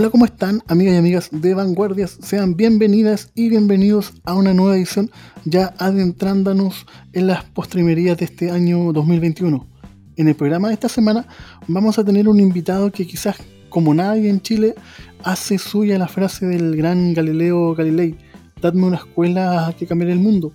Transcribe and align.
Hola, 0.00 0.10
¿cómo 0.10 0.26
están 0.26 0.62
amigas 0.68 0.94
y 0.94 0.96
amigas 0.96 1.28
de 1.32 1.54
Vanguardias? 1.54 2.18
Sean 2.22 2.54
bienvenidas 2.54 3.32
y 3.34 3.48
bienvenidos 3.48 4.12
a 4.22 4.34
una 4.34 4.54
nueva 4.54 4.76
edición 4.76 5.10
ya 5.44 5.74
adentrándonos 5.76 6.86
en 7.14 7.26
las 7.26 7.42
postrimerías 7.42 8.16
de 8.16 8.26
este 8.26 8.52
año 8.52 8.92
2021. 8.92 9.66
En 10.14 10.28
el 10.28 10.36
programa 10.36 10.68
de 10.68 10.74
esta 10.74 10.88
semana 10.88 11.26
vamos 11.66 11.98
a 11.98 12.04
tener 12.04 12.28
un 12.28 12.38
invitado 12.38 12.92
que 12.92 13.08
quizás 13.08 13.38
como 13.70 13.92
nadie 13.92 14.30
en 14.30 14.40
Chile 14.40 14.76
hace 15.24 15.58
suya 15.58 15.98
la 15.98 16.06
frase 16.06 16.46
del 16.46 16.76
gran 16.76 17.12
Galileo 17.12 17.74
Galilei, 17.74 18.16
dadme 18.62 18.86
una 18.86 18.98
escuela 18.98 19.74
que 19.76 19.88
cambiará 19.88 20.12
el 20.12 20.20
mundo. 20.20 20.52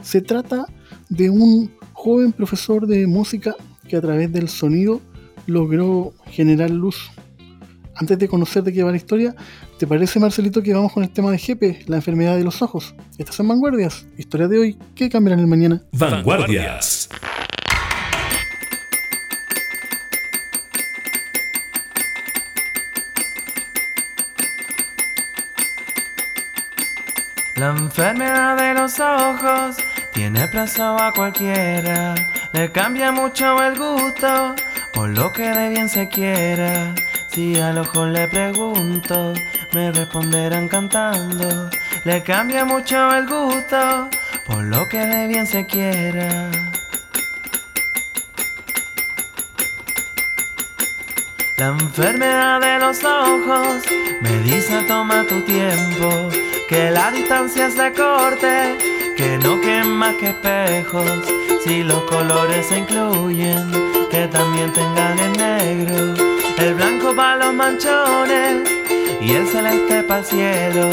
Se 0.00 0.22
trata 0.22 0.64
de 1.10 1.28
un 1.28 1.70
joven 1.92 2.32
profesor 2.32 2.86
de 2.86 3.06
música 3.06 3.56
que 3.86 3.96
a 3.98 4.00
través 4.00 4.32
del 4.32 4.48
sonido 4.48 5.02
logró 5.46 6.14
generar 6.30 6.70
luz. 6.70 7.10
Antes 7.98 8.18
de 8.18 8.28
conocer 8.28 8.62
de 8.62 8.74
qué 8.74 8.82
va 8.82 8.90
la 8.90 8.98
historia, 8.98 9.34
¿te 9.78 9.86
parece 9.86 10.20
Marcelito 10.20 10.62
que 10.62 10.74
vamos 10.74 10.92
con 10.92 11.02
el 11.02 11.08
tema 11.08 11.30
de 11.30 11.38
Jepe, 11.38 11.82
la 11.86 11.96
enfermedad 11.96 12.36
de 12.36 12.44
los 12.44 12.60
ojos? 12.60 12.94
Estas 13.16 13.36
son 13.36 13.48
vanguardias, 13.48 14.06
historia 14.18 14.48
de 14.48 14.58
hoy, 14.58 14.78
¿qué 14.94 15.08
cambiarán 15.08 15.40
el 15.40 15.46
mañana? 15.46 15.82
Vanguardias. 15.92 17.08
La 27.54 27.70
enfermedad 27.70 28.58
de 28.58 28.74
los 28.74 29.00
ojos 29.00 29.76
tiene 30.12 30.46
preso 30.48 30.98
a 30.98 31.14
cualquiera, 31.14 32.14
le 32.52 32.70
cambia 32.70 33.10
mucho 33.10 33.62
el 33.64 33.78
gusto 33.78 34.54
por 34.96 35.10
lo 35.10 35.30
que 35.30 35.42
de 35.42 35.68
bien 35.68 35.90
se 35.90 36.08
quiera. 36.08 36.94
Si 37.36 37.54
al 37.60 37.76
ojo 37.76 38.06
le 38.06 38.26
pregunto, 38.28 39.34
me 39.74 39.92
responderán 39.92 40.68
cantando. 40.68 41.68
Le 42.06 42.22
cambia 42.22 42.64
mucho 42.64 43.14
el 43.14 43.26
gusto 43.26 44.08
por 44.46 44.64
lo 44.64 44.88
que 44.88 45.04
de 45.04 45.26
bien 45.26 45.46
se 45.46 45.66
quiera. 45.66 46.50
La 51.58 51.66
enfermedad 51.78 52.58
de 52.58 52.78
los 52.78 53.04
ojos 53.04 53.82
me 54.22 54.38
dice 54.38 54.84
toma 54.88 55.26
tu 55.28 55.42
tiempo, 55.42 56.30
que 56.70 56.90
la 56.90 57.10
distancia 57.10 57.68
se 57.68 57.92
corte, 57.92 58.78
que 59.14 59.36
no 59.44 59.60
quema 59.60 60.16
que 60.16 60.28
espejos, 60.28 61.20
si 61.62 61.82
los 61.82 62.02
colores 62.04 62.64
se 62.64 62.78
incluyen, 62.78 63.70
que 64.10 64.26
también 64.26 64.72
tengan 64.72 65.18
el 65.18 65.32
negro, 65.32 66.35
el 66.58 66.74
blanco 66.74 67.14
para 67.14 67.36
los 67.36 67.54
manchones 67.54 68.68
y 69.20 69.32
el 69.32 69.46
celeste 69.46 70.02
para 70.04 70.20
el 70.20 70.26
cielo. 70.26 70.90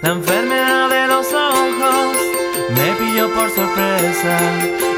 La 0.00 0.10
enfermedad 0.10 0.88
de 0.88 1.06
los 1.06 1.26
ojos 1.32 2.16
me 2.70 2.92
pilló 2.94 3.32
por 3.34 3.50
sorpresa, 3.50 4.40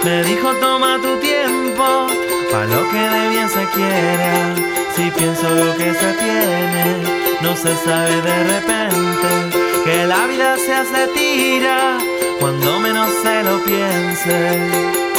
me 0.04 0.24
dijo 0.24 0.52
toma 0.54 0.98
tu 1.02 1.16
tiempo, 1.16 2.06
para 2.50 2.66
lo 2.66 2.88
que 2.90 2.98
de 2.98 3.28
bien 3.28 3.48
se 3.48 3.64
quiera, 3.74 4.54
si 4.96 5.10
pienso 5.10 5.50
lo 5.50 5.76
que 5.76 5.94
se 5.94 6.12
tiene, 6.14 7.38
no 7.42 7.56
se 7.56 7.74
sabe 7.76 8.22
de 8.22 8.44
repente, 8.44 9.58
que 9.84 10.06
la 10.06 10.26
vida 10.26 10.56
se 10.56 10.74
hace 10.74 11.06
tira 11.08 11.98
cuando 12.38 12.80
menos 12.80 13.10
se 13.22 13.42
lo 13.42 13.62
piense. 13.64 15.09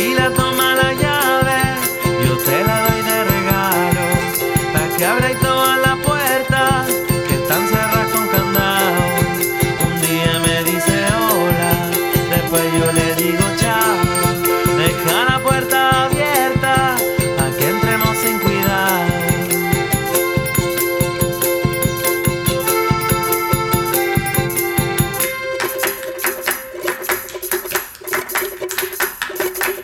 Tranquila, 0.00 0.30
toma 0.34 0.74
la 0.76 0.94
llave, 0.94 1.60
yo 2.24 2.34
te 2.38 2.64
la 2.64 2.88
doy 2.88 3.02
de 3.02 3.24
regalo, 3.24 4.00
para 4.72 4.96
que 4.96 5.04
abra 5.04 5.30
y 5.30 5.34
todas 5.34 5.49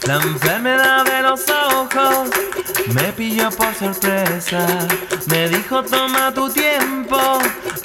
La 0.07 0.23
enfermedad 0.23 1.05
de 1.05 1.23
los 1.23 1.45
ojos 1.49 2.31
me 2.95 3.13
pilló 3.13 3.51
por 3.51 3.75
sorpresa. 3.75 4.65
Me 5.27 5.49
dijo 5.49 5.83
toma 5.83 6.33
tu 6.33 6.49
tiempo, 6.49 7.19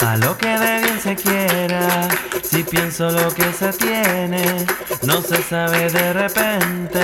a 0.05 0.17
lo 0.17 0.37
que 0.37 0.47
de 0.47 0.81
bien 0.83 1.01
se 1.01 1.15
quiera. 1.15 2.07
Si 2.43 2.63
pienso 2.63 3.09
lo 3.09 3.33
que 3.33 3.51
se 3.53 3.73
tiene, 3.73 4.67
no 5.01 5.21
se 5.21 5.41
sabe 5.41 5.89
de 5.89 6.13
repente. 6.13 7.03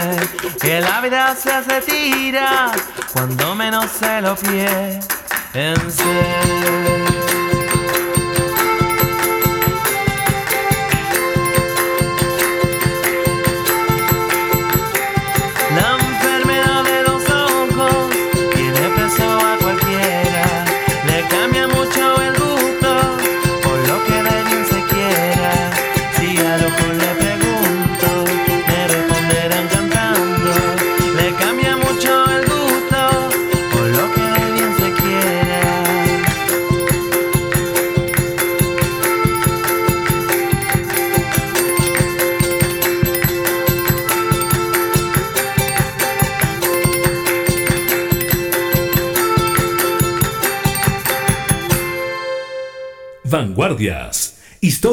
Que 0.62 0.82
la 0.82 1.02
vida 1.02 1.36
se 1.36 1.52
hace 1.52 1.82
tira 1.82 2.72
cuando 3.12 3.56
menos 3.56 3.90
se 3.92 4.22
lo 4.22 4.36
piense. 4.36 5.02
La 5.54 7.07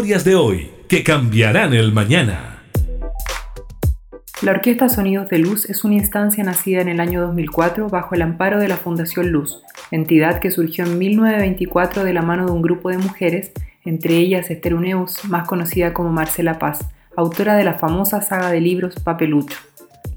Historias 0.04 0.24
de 0.24 0.34
hoy 0.34 0.70
que 0.86 1.02
cambiarán 1.02 1.72
el 1.72 1.90
mañana. 1.90 2.62
La 4.42 4.50
Orquesta 4.50 4.90
Sonidos 4.90 5.30
de 5.30 5.38
Luz 5.38 5.64
es 5.70 5.82
una 5.82 5.94
instancia 5.94 6.44
nacida 6.44 6.82
en 6.82 6.90
el 6.90 7.00
año 7.00 7.22
2004 7.22 7.88
bajo 7.88 8.14
el 8.14 8.20
amparo 8.20 8.60
de 8.60 8.68
la 8.68 8.76
Fundación 8.76 9.30
Luz, 9.30 9.62
entidad 9.90 10.40
que 10.40 10.50
surgió 10.50 10.84
en 10.84 10.98
1924 10.98 12.04
de 12.04 12.12
la 12.12 12.20
mano 12.20 12.44
de 12.44 12.52
un 12.52 12.60
grupo 12.60 12.90
de 12.90 12.98
mujeres, 12.98 13.52
entre 13.86 14.18
ellas 14.18 14.50
Esther 14.50 14.74
Uneus, 14.74 15.24
más 15.24 15.48
conocida 15.48 15.94
como 15.94 16.12
Marcela 16.12 16.58
Paz, 16.58 16.86
autora 17.16 17.56
de 17.56 17.64
la 17.64 17.78
famosa 17.78 18.20
saga 18.20 18.50
de 18.50 18.60
libros 18.60 18.96
Papelucho. 19.02 19.56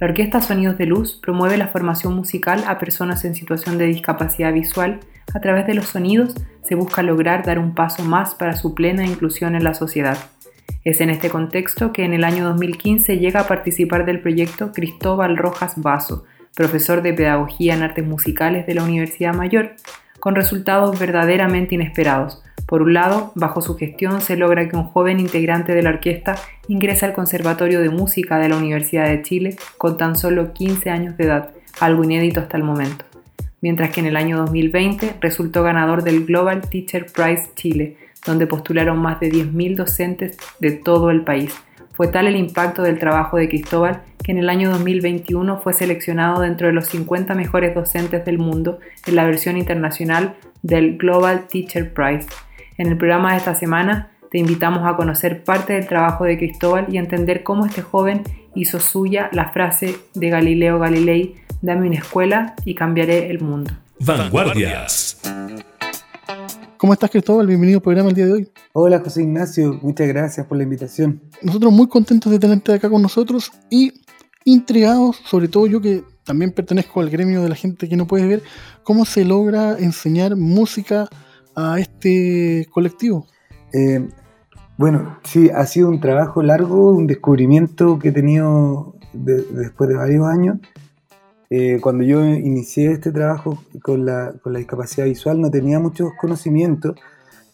La 0.02 0.08
Orquesta 0.08 0.42
Sonidos 0.42 0.78
de 0.78 0.88
Luz 0.88 1.18
promueve 1.22 1.56
la 1.56 1.70
formación 1.70 2.14
musical 2.14 2.62
a 2.68 2.78
personas 2.78 3.24
en 3.24 3.36
situación 3.36 3.78
de 3.78 3.86
discapacidad 3.86 4.52
visual. 4.52 5.00
A 5.34 5.42
través 5.42 5.68
de 5.68 5.74
los 5.74 5.88
sonidos 5.88 6.36
se 6.64 6.76
busca 6.76 7.04
lograr 7.04 7.46
dar 7.46 7.60
un 7.60 7.76
paso 7.76 8.04
más 8.04 8.36
para 8.36 8.56
su 8.56 8.74
plena 8.74 9.06
inclusión 9.06 9.56
en 9.56 9.64
la 9.64 9.74
sociedad. 9.74 10.18
Es 10.84 11.02
en 11.02 11.10
este 11.10 11.30
contexto 11.30 11.92
que 11.92 12.06
en 12.06 12.14
el 12.14 12.24
año 12.24 12.46
2015 12.46 13.18
llega 13.18 13.42
a 13.42 13.48
participar 13.48 14.06
del 14.06 14.22
proyecto 14.22 14.72
Cristóbal 14.72 15.38
Rojas 15.38 15.74
Vaso, 15.78 16.26
profesor 16.56 17.02
de 17.02 17.14
Pedagogía 17.14 17.74
en 17.74 17.84
Artes 17.84 18.06
Musicales 18.06 18.66
de 18.66 18.74
la 18.74 18.84
Universidad 18.84 19.34
Mayor, 19.34 19.76
con 20.20 20.36
resultados 20.36 20.98
verdaderamente 21.00 21.76
inesperados, 21.76 22.44
Por 22.66 22.82
un 22.82 22.94
lado, 22.94 23.32
bajo 23.36 23.62
su 23.62 23.78
gestión 23.78 24.20
se 24.20 24.36
logra 24.36 24.68
que 24.68 24.76
un 24.76 24.90
joven 24.90 25.22
integrante 25.22 25.74
de 25.74 25.82
la 25.82 25.90
orquesta 25.92 26.36
ingrese 26.68 27.06
al 27.06 27.14
Conservatorio 27.14 27.80
de 27.80 27.90
Música 27.90 28.40
de 28.40 28.50
la 28.50 28.58
Universidad 28.58 29.08
de 29.08 29.22
Chile 29.22 29.56
con 29.78 29.96
tan 29.96 30.18
solo 30.18 30.52
15 30.54 30.90
años 30.90 31.16
de 31.16 31.26
edad, 31.26 31.52
algo 31.80 32.04
inédito 32.04 32.42
hasta 32.42 32.58
el 32.58 32.64
momento. 32.64 33.07
Mientras 33.62 33.92
que 33.92 34.02
en 34.02 34.08
el 34.08 34.18
año 34.18 34.38
2020 34.38 35.16
resultó 35.20 35.64
ganador 35.64 36.04
del 36.04 36.26
Global 36.26 36.62
Teacher 36.62 37.06
Prize 37.06 37.52
Chile, 37.56 37.98
donde 38.26 38.48
postularon 38.48 39.00
más 39.00 39.20
de 39.20 39.32
10.000 39.32 39.76
docentes 39.76 40.38
de 40.60 40.72
todo 40.72 41.10
el 41.10 41.24
país. 41.24 41.56
Fue 41.94 42.08
tal 42.08 42.28
el 42.28 42.36
impacto 42.36 42.84
del 42.84 43.00
trabajo 43.00 43.38
de 43.38 43.50
Cristóbal 43.50 44.04
que 44.24 44.32
en 44.32 44.38
el 44.38 44.50
año 44.50 44.70
2021 44.70 45.58
fue 45.60 45.74
seleccionado 45.74 46.42
dentro 46.42 46.68
de 46.68 46.74
los 46.74 46.86
50 46.88 47.34
mejores 47.34 47.74
docentes 47.74 48.24
del 48.24 48.38
mundo 48.38 48.78
en 49.08 49.16
la 49.16 49.26
versión 49.26 49.58
internacional 49.58 50.36
del 50.62 50.98
Global 50.98 51.48
Teacher 51.48 51.92
Prize. 51.92 52.28
En 52.78 52.88
el 52.88 52.98
programa 52.98 53.32
de 53.32 53.38
esta 53.38 53.56
semana 53.56 54.12
te 54.30 54.38
invitamos 54.38 54.86
a 54.86 54.96
conocer 54.96 55.44
parte 55.44 55.74
del 55.74 55.88
trabajo 55.88 56.26
de 56.26 56.38
Cristóbal 56.38 56.86
y 56.92 56.98
entender 56.98 57.42
cómo 57.42 57.66
este 57.66 57.82
joven 57.82 58.22
hizo 58.54 58.80
suya 58.80 59.30
la 59.32 59.50
frase 59.50 59.96
de 60.14 60.30
Galileo 60.30 60.78
Galilei, 60.78 61.36
dame 61.62 61.88
una 61.88 61.98
escuela 61.98 62.56
y 62.66 62.76
cambiaré 62.76 63.30
el 63.30 63.42
mundo. 63.42 63.72
Vanguardias. 64.00 65.20
¿Cómo 66.78 66.94
estás 66.94 67.10
Cristóbal? 67.10 67.48
Bienvenido 67.48 67.78
al 67.78 67.84
programa 67.84 68.10
el 68.10 68.16
día 68.16 68.26
de 68.28 68.34
hoy. 68.34 68.52
Hola 68.74 69.00
José 69.00 69.24
Ignacio, 69.24 69.80
muchas 69.82 70.08
gracias 70.08 70.46
por 70.46 70.58
la 70.58 70.64
invitación. 70.64 71.22
Nosotros 71.42 71.74
muy 71.74 71.88
contentos 71.88 72.32
de 72.32 72.38
tenerte 72.38 72.74
acá 72.74 72.90
con 72.90 73.02
nosotros 73.02 73.52
y 73.72 73.94
intrigados, 74.46 75.18
sobre 75.26 75.48
todo 75.48 75.66
yo 75.66 75.82
que 75.82 76.04
también 76.24 76.52
pertenezco 76.52 77.02
al 77.02 77.10
gremio 77.10 77.42
de 77.42 77.50
la 77.50 77.56
gente 77.56 77.90
que 77.90 77.96
no 77.96 78.06
puede 78.06 78.28
ver, 78.28 78.44
cómo 78.84 79.06
se 79.06 79.26
logra 79.26 79.78
enseñar 79.80 80.36
música 80.36 81.10
a 81.56 81.80
este 81.80 82.68
colectivo? 82.72 83.26
Eh, 83.74 84.08
bueno, 84.78 85.18
sí, 85.24 85.50
ha 85.50 85.66
sido 85.66 85.90
un 85.90 86.00
trabajo 86.00 86.44
largo, 86.44 86.92
un 86.92 87.08
descubrimiento 87.08 87.98
que 87.98 88.10
he 88.10 88.12
tenido 88.12 88.96
después 89.14 89.90
de 89.90 89.96
varios 89.96 90.28
años. 90.28 90.60
Eh, 91.50 91.80
cuando 91.82 92.04
yo 92.04 92.26
inicié 92.26 92.92
este 92.92 93.12
trabajo 93.12 93.64
con 93.82 94.06
la, 94.06 94.34
con 94.42 94.52
la, 94.54 94.60
discapacidad 94.60 95.06
visual 95.06 95.40
no 95.40 95.50
tenía 95.50 95.80
muchos 95.80 96.12
conocimientos. 96.20 96.96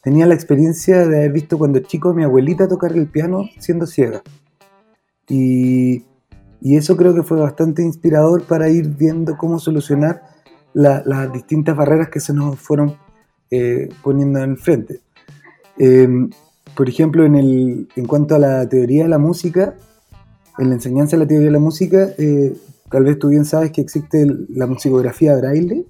Tenía 0.01 0.25
la 0.25 0.34
experiencia 0.34 1.07
de 1.07 1.18
haber 1.18 1.31
visto 1.31 1.57
cuando 1.57 1.80
chico 1.80 2.10
a 2.10 2.13
mi 2.13 2.24
abuelita 2.24 2.68
tocar 2.68 2.92
el 2.94 3.07
piano 3.07 3.50
siendo 3.60 3.86
ciega. 3.86 4.22
Y, 5.30 6.04
y 6.60 6.78
eso 6.78 6.98
creo 6.98 7.13
que 7.13 7.24
fue 7.24 7.40
bastante 7.40 7.84
inspirador 7.84 8.44
para 8.44 8.69
ir 8.69 8.88
viendo 8.88 9.38
cómo 9.38 9.60
solucionar 9.60 10.24
las 10.74 11.31
distintas 11.31 11.75
barreras 11.75 12.10
que 12.10 12.19
se 12.19 12.34
nos 12.34 12.60
fueron 12.60 12.98
eh, 13.51 13.89
poniendo 14.01 14.39
en 14.39 14.57
frente. 14.57 15.01
Eh, 15.78 16.07
por 16.75 16.89
ejemplo, 16.89 17.25
en, 17.25 17.36
el, 17.36 17.88
en 17.96 18.06
cuanto 18.06 18.36
a 18.36 18.39
la 18.39 18.68
teoría 18.68 19.04
de 19.04 19.10
la 19.10 19.18
música, 19.18 19.75
en 20.57 20.69
la 20.69 20.75
enseñanza 20.75 21.16
de 21.16 21.24
la 21.24 21.28
teoría 21.28 21.48
de 21.48 21.51
la 21.54 21.60
música, 21.60 22.10
eh, 22.18 22.56
tal 22.94 23.06
vez 23.06 23.18
tú 23.18 23.30
bien 23.30 23.44
sabes 23.44 23.72
que 23.72 23.81
existe 23.81 24.24
la 24.50 24.68
musicografía 24.68 25.36
braille, 25.36 25.88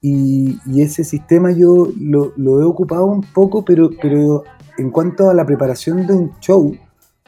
y, 0.00 0.58
y, 0.66 0.82
ese 0.82 1.04
sistema 1.04 1.52
yo 1.52 1.92
lo, 2.00 2.32
lo, 2.36 2.60
he 2.60 2.64
ocupado 2.64 3.06
un 3.06 3.20
poco, 3.20 3.64
pero, 3.64 3.90
pero 4.02 4.42
en 4.78 4.90
cuanto 4.90 5.30
a 5.30 5.34
la 5.34 5.46
preparación 5.46 6.08
de 6.08 6.14
un 6.14 6.32
show 6.40 6.74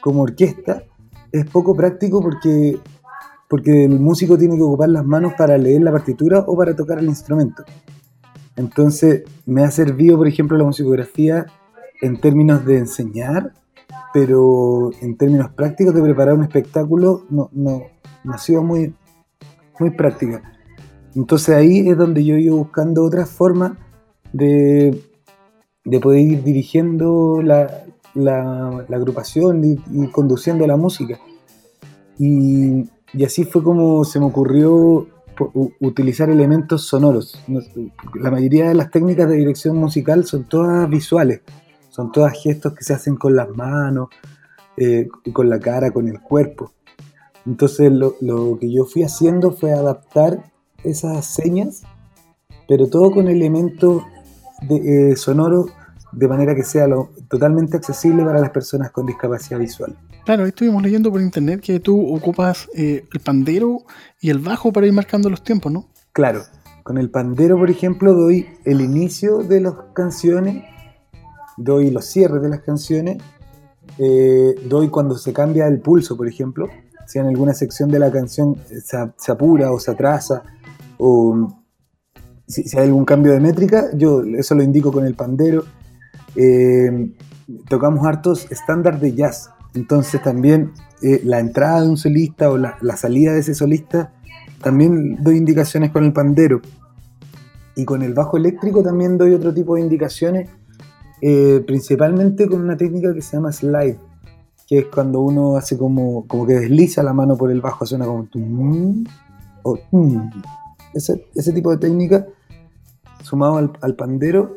como 0.01 0.23
orquesta, 0.23 0.83
es 1.31 1.45
poco 1.45 1.73
práctico 1.73 2.19
porque, 2.19 2.79
porque 3.47 3.85
el 3.85 3.97
músico 3.99 4.37
tiene 4.37 4.57
que 4.57 4.63
ocupar 4.63 4.89
las 4.89 5.05
manos 5.05 5.33
para 5.37 5.57
leer 5.57 5.81
la 5.81 5.91
partitura 5.93 6.39
o 6.45 6.57
para 6.57 6.75
tocar 6.75 6.99
el 6.99 7.05
instrumento. 7.05 7.63
Entonces 8.57 9.23
me 9.45 9.63
ha 9.63 9.71
servido, 9.71 10.17
por 10.17 10.27
ejemplo, 10.27 10.57
la 10.57 10.65
musicografía 10.65 11.45
en 12.01 12.19
términos 12.19 12.65
de 12.65 12.79
enseñar, 12.79 13.53
pero 14.13 14.89
en 14.99 15.15
términos 15.15 15.49
prácticos 15.51 15.93
de 15.93 16.01
preparar 16.01 16.33
un 16.33 16.43
espectáculo 16.43 17.23
no, 17.29 17.49
no, 17.53 17.92
ha 18.31 18.37
sido 18.37 18.63
muy, 18.63 18.93
muy 19.79 19.91
práctica. 19.91 20.41
Entonces 21.15 21.55
ahí 21.55 21.89
es 21.89 21.97
donde 21.97 22.23
yo 22.23 22.37
ido 22.37 22.57
buscando 22.57 23.03
otras 23.03 23.29
formas 23.29 23.73
de, 24.31 24.99
de 25.85 25.99
poder 25.99 26.21
ir 26.21 26.43
dirigiendo 26.43 27.41
la, 27.43 27.85
la, 28.15 28.85
agrupación 28.89 29.63
y, 29.63 30.07
conduciendo 30.07 30.65
la 30.65 30.77
música. 30.77 31.19
Y, 32.17 32.89
y 33.13 33.23
así 33.23 33.43
fue 33.43 33.63
como 33.63 34.03
se 34.03 34.19
me 34.19 34.25
ocurrió 34.25 35.07
utilizar 35.79 36.29
elementos 36.29 36.85
sonoros. 36.87 37.39
La 38.15 38.31
mayoría 38.31 38.69
de 38.69 38.75
las 38.75 38.91
técnicas 38.91 39.29
de 39.29 39.35
dirección 39.35 39.77
musical 39.77 40.25
son 40.25 40.43
todas 40.45 40.89
visuales, 40.89 41.41
son 41.89 42.11
todas 42.11 42.33
gestos 42.41 42.73
que 42.73 42.83
se 42.83 42.93
hacen 42.93 43.15
con 43.15 43.35
las 43.35 43.49
manos, 43.49 44.09
eh, 44.77 45.07
con 45.31 45.49
la 45.49 45.59
cara, 45.59 45.91
con 45.91 46.07
el 46.07 46.19
cuerpo. 46.21 46.71
Entonces 47.45 47.91
lo, 47.91 48.57
que 48.59 48.71
yo 48.71 48.85
fui 48.85 49.03
haciendo 49.03 49.51
fue 49.51 49.73
adaptar 49.73 50.51
esas 50.83 51.25
señas, 51.25 51.83
pero 52.67 52.87
todo 52.87 53.11
con 53.11 53.27
elementos 53.27 54.03
de, 54.67 55.11
eh, 55.11 55.15
sonoros 55.15 55.71
de 56.11 56.27
manera 56.27 56.55
que 56.55 56.63
sea 56.63 56.87
lo, 56.87 57.09
totalmente 57.27 57.75
accesible 57.77 58.23
para 58.23 58.39
las 58.39 58.51
personas 58.51 58.91
con 58.91 59.05
discapacidad 59.05 59.59
visual. 59.59 59.97
Claro, 60.25 60.45
estuvimos 60.45 60.81
leyendo 60.81 61.11
por 61.11 61.21
internet 61.21 61.59
que 61.59 61.79
tú 61.79 62.15
ocupas 62.15 62.69
eh, 62.75 63.05
el 63.11 63.19
pandero 63.19 63.79
y 64.21 64.29
el 64.29 64.39
bajo 64.39 64.71
para 64.71 64.87
ir 64.87 64.93
marcando 64.93 65.29
los 65.29 65.43
tiempos, 65.43 65.71
¿no? 65.71 65.89
Claro, 66.13 66.43
con 66.83 66.97
el 66.97 67.09
pandero, 67.09 67.57
por 67.57 67.69
ejemplo, 67.69 68.13
doy 68.13 68.47
el 68.63 68.79
inicio 68.79 69.39
de 69.39 69.61
las 69.61 69.73
canciones, 69.93 70.63
doy 71.57 71.89
los 71.91 72.05
cierres 72.05 72.41
de 72.41 72.49
las 72.49 72.61
canciones, 72.61 73.17
eh, 73.97 74.55
doy 74.65 74.89
cuando 74.89 75.17
se 75.17 75.33
cambia 75.33 75.67
el 75.67 75.79
pulso, 75.81 76.15
por 76.15 76.27
ejemplo, 76.27 76.69
si 77.13 77.19
en 77.19 77.27
alguna 77.27 77.53
sección 77.53 77.91
de 77.91 77.99
la 77.99 78.11
canción 78.11 78.55
se, 78.83 79.31
apura 79.31 79.71
o 79.71 79.79
se 79.79 79.91
atrasa, 79.91 80.41
o 80.97 81.63
si, 82.47 82.63
hay 82.75 82.85
algún 82.85 83.05
cambio 83.05 83.33
de 83.33 83.39
métrica, 83.39 83.91
yo 83.93 84.23
eso 84.23 84.55
lo 84.55 84.63
indico 84.63 84.91
con 84.91 85.05
el 85.05 85.13
pandero. 85.13 85.63
Eh, 86.35 87.13
tocamos 87.69 88.03
hartos 88.03 88.51
estándar 88.51 88.99
de 88.99 89.13
jazz, 89.13 89.51
entonces 89.75 90.23
también 90.23 90.71
eh, 91.03 91.21
la 91.23 91.39
entrada 91.39 91.81
de 91.81 91.89
un 91.89 91.97
solista 91.97 92.49
o 92.49 92.57
la, 92.57 92.97
salida 92.97 93.33
de 93.33 93.41
ese 93.41 93.53
solista, 93.53 94.11
también 94.63 95.21
doy 95.21 95.37
indicaciones 95.37 95.91
con 95.91 96.05
el 96.05 96.13
pandero. 96.13 96.61
Y 97.75 97.85
con 97.85 98.01
el 98.01 98.15
bajo 98.15 98.37
eléctrico 98.37 98.81
también 98.81 99.19
doy 99.19 99.35
otro 99.35 99.53
tipo 99.53 99.75
de 99.75 99.81
indicaciones, 99.81 100.49
eh, 101.21 101.63
principalmente 101.67 102.47
con 102.47 102.59
una 102.59 102.75
técnica 102.75 103.13
que 103.13 103.21
se 103.21 103.37
llama 103.37 103.51
slide, 103.51 103.99
que 104.67 104.79
es 104.79 104.85
cuando 104.85 105.21
uno 105.21 105.55
hace 105.55 105.77
como, 105.77 106.25
como 106.27 106.45
que 106.45 106.53
desliza 106.53 107.03
la 107.03 107.13
mano 107.13 107.37
por 107.37 107.51
el 107.51 107.61
bajo, 107.61 107.85
suena 107.85 108.05
como 108.05 108.27
o 109.63 109.79
ese, 110.93 111.25
ese, 111.35 111.53
tipo 111.53 111.71
de 111.71 111.77
técnica, 111.77 112.27
sumado 113.23 113.57
al, 113.57 113.95
pandero, 113.95 114.55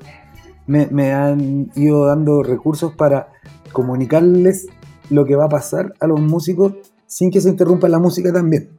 me, 0.66 0.86
me 0.86 1.12
han 1.12 1.70
ido 1.76 2.06
dando 2.06 2.42
recursos 2.42 2.94
para 2.94 3.28
comunicarles 3.72 4.66
lo 5.10 5.24
que 5.24 5.36
va 5.36 5.44
a 5.44 5.48
pasar 5.48 5.94
a 6.00 6.06
los 6.06 6.20
músicos 6.20 6.74
sin 7.06 7.30
que 7.30 7.40
se 7.40 7.48
interrumpa 7.48 7.88
la 7.88 7.98
música 7.98 8.32
también. 8.32 8.70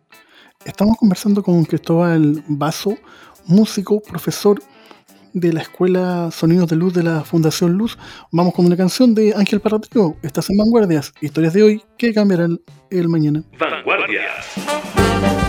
Estamos 0.66 0.98
conversando 0.98 1.42
con 1.44 1.64
Cristóbal 1.64 2.44
Vaso, 2.50 2.96
músico, 3.46 4.02
profesor 4.02 4.60
de 5.40 5.54
la 5.54 5.62
Escuela 5.62 6.30
Sonidos 6.32 6.70
de 6.70 6.76
Luz 6.76 6.94
de 6.94 7.04
la 7.04 7.24
Fundación 7.24 7.74
Luz. 7.74 7.98
Vamos 8.32 8.54
con 8.54 8.66
una 8.66 8.78
canción 8.78 9.14
de 9.14 9.34
Ángel 9.36 9.60
Parrateo. 9.60 10.18
Estás 10.24 10.50
en 10.50 10.58
Vanguardias, 10.58 11.14
historias 11.22 11.54
de 11.54 11.64
hoy 11.64 11.84
que 11.98 12.14
cambiarán 12.14 12.60
el 12.90 13.08
mañana. 13.10 13.44
Vanguardias. 13.60 15.47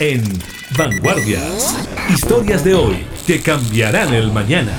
En 0.00 0.22
Vanguardias. 0.76 1.74
Historias 2.10 2.62
de 2.62 2.74
hoy 2.74 3.06
que 3.26 3.40
cambiarán 3.40 4.12
el 4.12 4.30
mañana. 4.30 4.76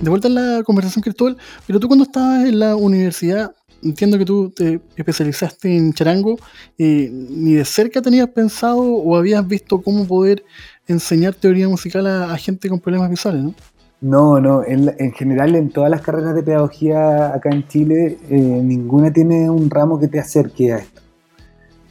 De 0.00 0.10
vuelta 0.10 0.26
en 0.26 0.34
la 0.34 0.64
conversación, 0.64 1.00
Cristóbal, 1.00 1.36
pero 1.64 1.78
tú 1.78 1.86
cuando 1.86 2.02
estabas 2.02 2.44
en 2.44 2.58
la 2.58 2.74
universidad, 2.74 3.52
entiendo 3.84 4.18
que 4.18 4.24
tú 4.24 4.50
te 4.50 4.80
especializaste 4.96 5.76
en 5.76 5.92
charango, 5.92 6.36
eh, 6.76 7.08
ni 7.12 7.52
de 7.52 7.64
cerca 7.64 8.02
tenías 8.02 8.28
pensado 8.30 8.82
o 8.82 9.16
habías 9.16 9.46
visto 9.46 9.80
cómo 9.80 10.08
poder 10.08 10.44
enseñar 10.88 11.34
teoría 11.34 11.68
musical 11.68 12.04
a, 12.08 12.36
gente 12.36 12.68
con 12.68 12.80
problemas 12.80 13.10
visuales, 13.10 13.44
¿no? 13.44 13.54
No, 14.02 14.40
no, 14.40 14.64
en, 14.64 14.92
en, 14.98 15.12
general 15.12 15.54
en 15.54 15.70
todas 15.70 15.88
las 15.88 16.00
carreras 16.00 16.34
de 16.34 16.42
pedagogía 16.42 17.32
acá 17.32 17.50
en 17.50 17.68
Chile, 17.68 18.18
eh, 18.28 18.36
ninguna 18.36 19.12
tiene 19.12 19.48
un 19.48 19.70
ramo 19.70 20.00
que 20.00 20.08
te 20.08 20.18
acerque 20.18 20.72
a 20.72 20.78
esto. 20.78 21.00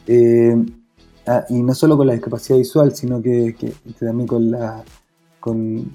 Eh, 0.07 0.57
ah, 1.25 1.45
y 1.47 1.63
no 1.63 1.73
solo 1.73 1.95
con 1.95 2.07
la 2.07 2.13
discapacidad 2.13 2.57
visual, 2.57 2.93
sino 2.93 3.21
que, 3.21 3.55
también 3.97 4.27
con, 4.27 4.51
la, 4.51 4.83
con, 5.39 5.89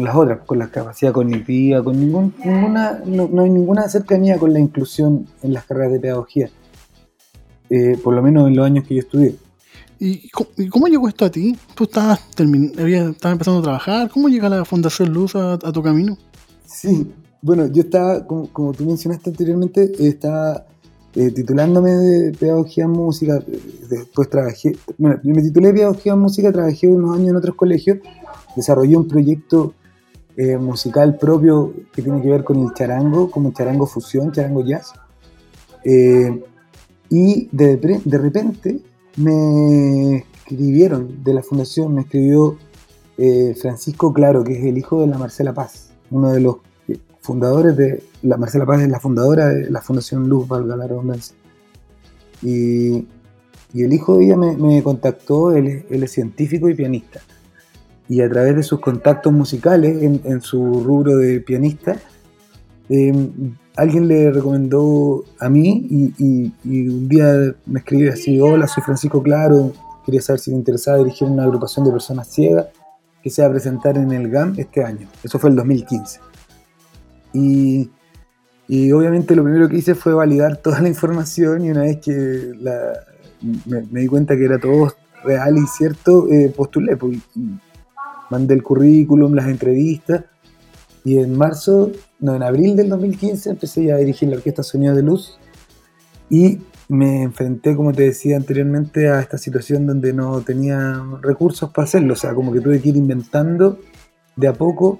las 0.00 0.14
otras, 0.14 0.38
con 0.46 0.60
la 0.60 0.70
capacidad 0.70 1.10
cognitiva, 1.10 1.82
con 1.82 1.98
ninguna, 1.98 3.02
no, 3.04 3.42
hay 3.42 3.50
ninguna 3.50 3.88
cercanía 3.88 4.38
con 4.38 4.52
la 4.52 4.60
inclusión 4.60 5.26
en 5.42 5.54
las 5.54 5.64
carreras 5.64 5.90
de 5.90 5.98
pedagogía, 5.98 6.50
eh, 7.68 7.98
por 8.04 8.14
lo 8.14 8.22
menos 8.22 8.46
en 8.46 8.54
los 8.54 8.64
años 8.64 8.86
que 8.86 8.94
yo 8.94 9.00
estudié. 9.00 9.34
¿Y 10.00 10.30
cómo, 10.30 10.86
llegó 10.86 11.08
esto 11.08 11.24
a 11.24 11.30
ti? 11.30 11.56
¿Tú 11.74 11.84
estabas, 11.84 12.20
estabas 12.30 13.32
empezando 13.32 13.58
a 13.58 13.62
trabajar? 13.62 14.10
¿Cómo 14.10 14.28
llega 14.28 14.48
la 14.48 14.64
Fundación 14.64 15.12
Luz 15.12 15.34
a, 15.34 15.58
tu 15.58 15.82
camino? 15.82 16.16
Sí, 16.64 17.12
bueno, 17.42 17.66
yo 17.66 17.82
estaba, 17.82 18.24
como, 18.24 18.72
tú 18.72 18.84
mencionaste 18.84 19.30
anteriormente, 19.30 19.90
estaba 20.06 20.66
eh, 21.16 21.32
titulándome 21.32 21.90
de 21.90 22.32
Pedagogía 22.32 22.84
en 22.84 22.90
Música, 22.90 23.42
después 23.90 24.30
trabajé, 24.30 24.76
bueno, 24.98 25.18
me 25.24 25.42
titulé 25.42 25.72
Pedagogía 25.72 26.12
en 26.12 26.20
Música, 26.20 26.52
trabajé 26.52 26.86
unos 26.86 27.16
años 27.16 27.30
en 27.30 27.36
otros 27.36 27.56
colegios, 27.56 27.98
desarrollé 28.54 28.96
un 28.96 29.08
proyecto 29.08 29.74
eh, 30.36 30.58
musical 30.58 31.16
propio 31.18 31.74
que 31.92 32.02
tiene 32.02 32.22
que 32.22 32.28
ver 32.28 32.44
con 32.44 32.60
el 32.60 32.72
charango, 32.72 33.32
como 33.32 33.52
charango 33.52 33.86
fusión, 33.86 34.30
charango 34.30 34.64
jazz. 34.64 34.92
Eh, 35.84 36.44
y 37.10 37.48
de 37.50 38.18
repente 38.18 38.82
me 39.18 40.24
escribieron 40.38 41.22
de 41.22 41.34
la 41.34 41.42
fundación, 41.42 41.94
me 41.94 42.02
escribió 42.02 42.56
eh, 43.18 43.54
Francisco 43.60 44.12
Claro, 44.12 44.44
que 44.44 44.58
es 44.58 44.64
el 44.64 44.78
hijo 44.78 45.00
de 45.00 45.08
la 45.08 45.18
Marcela 45.18 45.52
Paz, 45.52 45.90
uno 46.10 46.30
de 46.32 46.40
los 46.40 46.56
fundadores 47.20 47.76
de 47.76 48.02
la 48.22 48.38
Marcela 48.38 48.64
Paz 48.64 48.80
es 48.80 48.88
la 48.88 49.00
fundadora 49.00 49.48
de 49.48 49.70
la 49.70 49.82
Fundación 49.82 50.28
Luz, 50.28 50.48
valga 50.48 50.76
la. 50.76 50.88
Y, 52.42 53.06
el 53.74 53.92
hijo 53.92 54.16
de 54.16 54.24
ella 54.24 54.36
me, 54.36 54.82
contactó, 54.82 55.54
él, 55.54 55.84
es 55.90 56.10
científico 56.10 56.70
y 56.70 56.74
pianista. 56.74 57.20
Y 58.08 58.22
a 58.22 58.30
través 58.30 58.56
de 58.56 58.62
sus 58.62 58.80
contactos 58.80 59.30
musicales 59.30 60.02
en, 60.02 60.40
su 60.40 60.82
rubro 60.82 61.16
de 61.16 61.40
pianista, 61.40 61.98
eh, 62.88 63.12
alguien 63.78 64.08
le 64.08 64.32
recomendó 64.32 65.24
a 65.38 65.48
mí 65.48 65.86
y, 66.18 66.52
un 66.88 67.08
día 67.08 67.54
me 67.64 67.78
escribió 67.78 68.12
así, 68.12 68.40
hola, 68.40 68.66
soy 68.66 68.82
Francisco 68.82 69.22
Claro, 69.22 69.72
quería 70.04 70.20
saber 70.20 70.40
si 70.40 70.50
te 70.50 70.56
interesaba 70.56 70.98
dirigir 70.98 71.28
una 71.28 71.44
agrupación 71.44 71.84
de 71.84 71.92
personas 71.92 72.26
ciegas 72.26 72.66
que 73.22 73.30
se 73.30 73.40
va 73.40 73.48
a 73.48 73.50
presentar 73.52 73.96
en 73.96 74.10
el 74.10 74.30
GAM 74.30 74.54
este 74.58 74.82
año. 74.82 75.06
Eso 75.22 75.38
fue 75.38 75.50
el 75.50 75.56
2015. 75.56 76.20
Y, 77.34 77.88
obviamente 78.92 79.36
lo 79.36 79.44
primero 79.44 79.68
que 79.68 79.76
hice 79.76 79.94
fue 79.94 80.12
validar 80.12 80.56
toda 80.56 80.80
la 80.80 80.88
información 80.88 81.64
y 81.64 81.70
una 81.70 81.82
vez 81.82 81.98
que 81.98 82.52
me, 83.40 84.00
di 84.00 84.08
cuenta 84.08 84.36
que 84.36 84.44
era 84.44 84.58
todo 84.58 84.92
real 85.22 85.56
y 85.56 85.66
cierto, 85.68 86.28
eh, 86.32 86.52
postulé, 86.54 86.96
pues, 86.96 87.18
mandé 88.28 88.54
el 88.54 88.62
currículum, 88.64 89.34
las 89.34 89.46
entrevistas 89.46 90.24
y 91.04 91.18
en 91.18 91.36
marzo, 91.36 91.92
no, 92.20 92.34
en 92.34 92.42
abril 92.42 92.76
del 92.76 92.88
2015 92.88 93.50
empecé 93.50 93.92
a 93.92 93.96
dirigir 93.96 94.28
la 94.28 94.36
Orquesta 94.36 94.62
Sonido 94.62 94.94
de 94.94 95.02
Luz 95.02 95.38
y 96.30 96.58
me 96.88 97.22
enfrenté, 97.22 97.76
como 97.76 97.92
te 97.92 98.04
decía 98.04 98.36
anteriormente, 98.36 99.08
a 99.10 99.20
esta 99.20 99.38
situación 99.38 99.86
donde 99.86 100.12
no 100.12 100.40
tenía 100.40 101.02
recursos 101.20 101.70
para 101.70 101.84
hacerlo. 101.84 102.14
O 102.14 102.16
sea, 102.16 102.34
como 102.34 102.52
que 102.52 102.60
tuve 102.60 102.80
que 102.80 102.88
ir 102.88 102.96
inventando 102.96 103.78
de 104.36 104.48
a 104.48 104.54
poco 104.54 104.98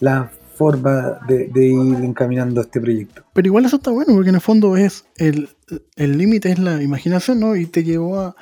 la 0.00 0.30
forma 0.56 1.18
de, 1.26 1.50
ir 1.54 2.04
encaminando 2.04 2.60
este 2.60 2.80
proyecto. 2.80 3.22
Pero 3.32 3.46
igual 3.46 3.64
eso 3.64 3.76
está 3.76 3.90
bueno, 3.90 4.14
porque 4.14 4.30
en 4.30 4.36
el 4.36 4.40
fondo 4.40 4.76
es 4.76 5.04
el 5.16 6.18
límite 6.18 6.50
es 6.50 6.58
la 6.58 6.82
imaginación, 6.82 7.40
¿no? 7.40 7.56
Y 7.56 7.66
te 7.66 7.82
llevó 7.84 8.20
a, 8.20 8.36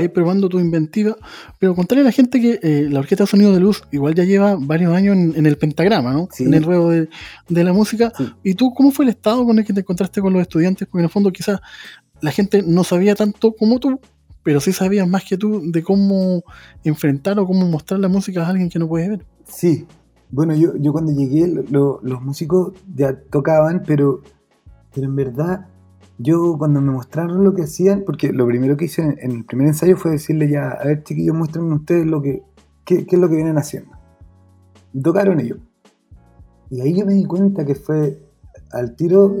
ir 0.00 0.12
probando 0.12 0.48
tu 0.48 0.58
inventiva. 0.58 1.16
Pero 1.58 1.74
contarle 1.74 2.02
a 2.02 2.04
la 2.04 2.12
gente 2.12 2.40
que 2.40 2.58
eh, 2.62 2.88
la 2.90 3.00
Orquesta 3.00 3.24
de 3.24 3.28
Sonido 3.28 3.52
de 3.52 3.60
Luz 3.60 3.82
igual 3.92 4.14
ya 4.14 4.24
lleva 4.24 4.56
varios 4.58 4.94
años 4.94 5.16
en, 5.16 5.46
el 5.46 5.56
pentagrama, 5.56 6.12
¿no? 6.12 6.28
En 6.38 6.54
el 6.54 6.62
ruedo 6.62 6.90
de, 6.90 7.08
la 7.48 7.72
música. 7.72 8.12
¿Y 8.42 8.54
tú 8.54 8.72
cómo 8.74 8.90
fue 8.90 9.04
el 9.04 9.10
estado 9.10 9.44
con 9.44 9.58
el 9.58 9.64
que 9.64 9.72
te 9.72 9.80
encontraste 9.80 10.20
con 10.20 10.32
los 10.32 10.42
estudiantes? 10.42 10.86
Porque 10.88 11.00
en 11.00 11.04
el 11.06 11.10
fondo 11.10 11.32
quizás 11.32 11.60
la 12.20 12.30
gente 12.30 12.62
no 12.62 12.84
sabía 12.84 13.14
tanto 13.14 13.52
como 13.52 13.78
tú, 13.78 14.00
pero 14.42 14.60
sí 14.60 14.72
sabía 14.72 15.06
más 15.06 15.24
que 15.24 15.36
tú 15.36 15.70
de 15.70 15.82
cómo 15.82 16.44
enfrentar 16.84 17.38
o 17.38 17.46
cómo 17.46 17.66
mostrar 17.66 18.00
la 18.00 18.08
música 18.08 18.46
a 18.46 18.48
alguien 18.48 18.68
que 18.68 18.78
no 18.78 18.88
puede 18.88 19.08
ver. 19.08 19.26
Sí, 19.46 19.86
bueno, 20.30 20.54
yo, 20.54 20.76
yo 20.76 20.92
cuando 20.92 21.12
llegué, 21.12 21.46
los 21.46 22.22
músicos 22.22 22.72
ya 22.94 23.18
tocaban, 23.30 23.82
pero, 23.86 24.20
pero 24.94 25.06
en 25.06 25.16
verdad, 25.16 25.66
yo 26.18 26.56
cuando 26.58 26.80
me 26.80 26.92
mostraron 26.92 27.44
lo 27.44 27.54
que 27.54 27.62
hacían, 27.62 28.02
porque 28.04 28.32
lo 28.32 28.46
primero 28.46 28.76
que 28.76 28.86
hice 28.86 29.02
en, 29.02 29.30
el 29.30 29.44
primer 29.44 29.68
ensayo 29.68 29.96
fue 29.96 30.12
decirle 30.12 30.48
ya, 30.48 30.70
a 30.70 30.84
ver 30.84 31.04
chiquillos, 31.04 31.36
muéstrenme 31.36 31.74
ustedes 31.74 32.06
lo 32.06 32.22
que, 32.22 32.42
qué, 32.84 33.06
es 33.08 33.18
lo 33.18 33.28
que 33.28 33.36
vienen 33.36 33.58
haciendo. 33.58 33.92
Y 34.92 35.00
tocaron 35.00 35.40
ellos. 35.40 35.58
Y 36.70 36.80
ahí 36.80 36.98
yo 36.98 37.06
me 37.06 37.14
di 37.14 37.24
cuenta 37.24 37.64
que 37.64 37.74
fue 37.74 38.20
al 38.72 38.96
tiro 38.96 39.32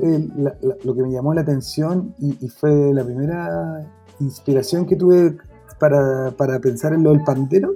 lo 0.84 0.94
que 0.94 1.02
me 1.02 1.10
llamó 1.10 1.34
la 1.34 1.40
atención 1.40 2.14
y, 2.18 2.48
fue 2.48 2.92
la 2.94 3.04
primera 3.04 3.90
inspiración 4.20 4.86
que 4.86 4.94
tuve 4.94 5.36
para, 5.80 6.30
para 6.32 6.60
pensar 6.60 6.92
en 6.92 7.02
lo 7.02 7.10
del 7.10 7.24
pandero 7.24 7.74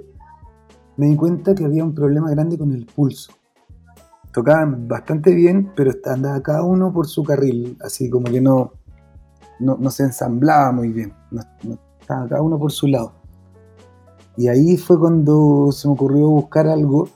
me 1.01 1.07
di 1.07 1.15
cuenta 1.15 1.55
que 1.55 1.65
había 1.65 1.83
un 1.83 1.95
problema 1.95 2.29
grande 2.29 2.59
con 2.59 2.71
el 2.73 2.85
pulso. 2.85 3.33
Tocaban 4.31 4.87
bastante 4.87 5.33
bien, 5.33 5.71
pero 5.75 5.91
andaba 6.05 6.43
cada 6.43 6.63
uno 6.63 6.93
por 6.93 7.07
su 7.07 7.23
carril, 7.23 7.75
así 7.83 8.07
como 8.07 8.25
que 8.25 8.39
no, 8.39 8.73
no, 9.59 9.89
se 9.89 10.03
ensamblaba 10.03 10.71
muy 10.71 10.89
bien, 10.89 11.11
estaba 11.99 12.27
cada 12.27 12.43
uno 12.43 12.59
por 12.59 12.71
su 12.71 12.85
lado. 12.85 13.13
Y 14.37 14.47
ahí 14.47 14.77
fue 14.77 14.99
cuando 14.99 15.71
se 15.71 15.87
me 15.87 15.95
ocurrió 15.95 16.29
buscar 16.29 16.67
algo 16.67 17.09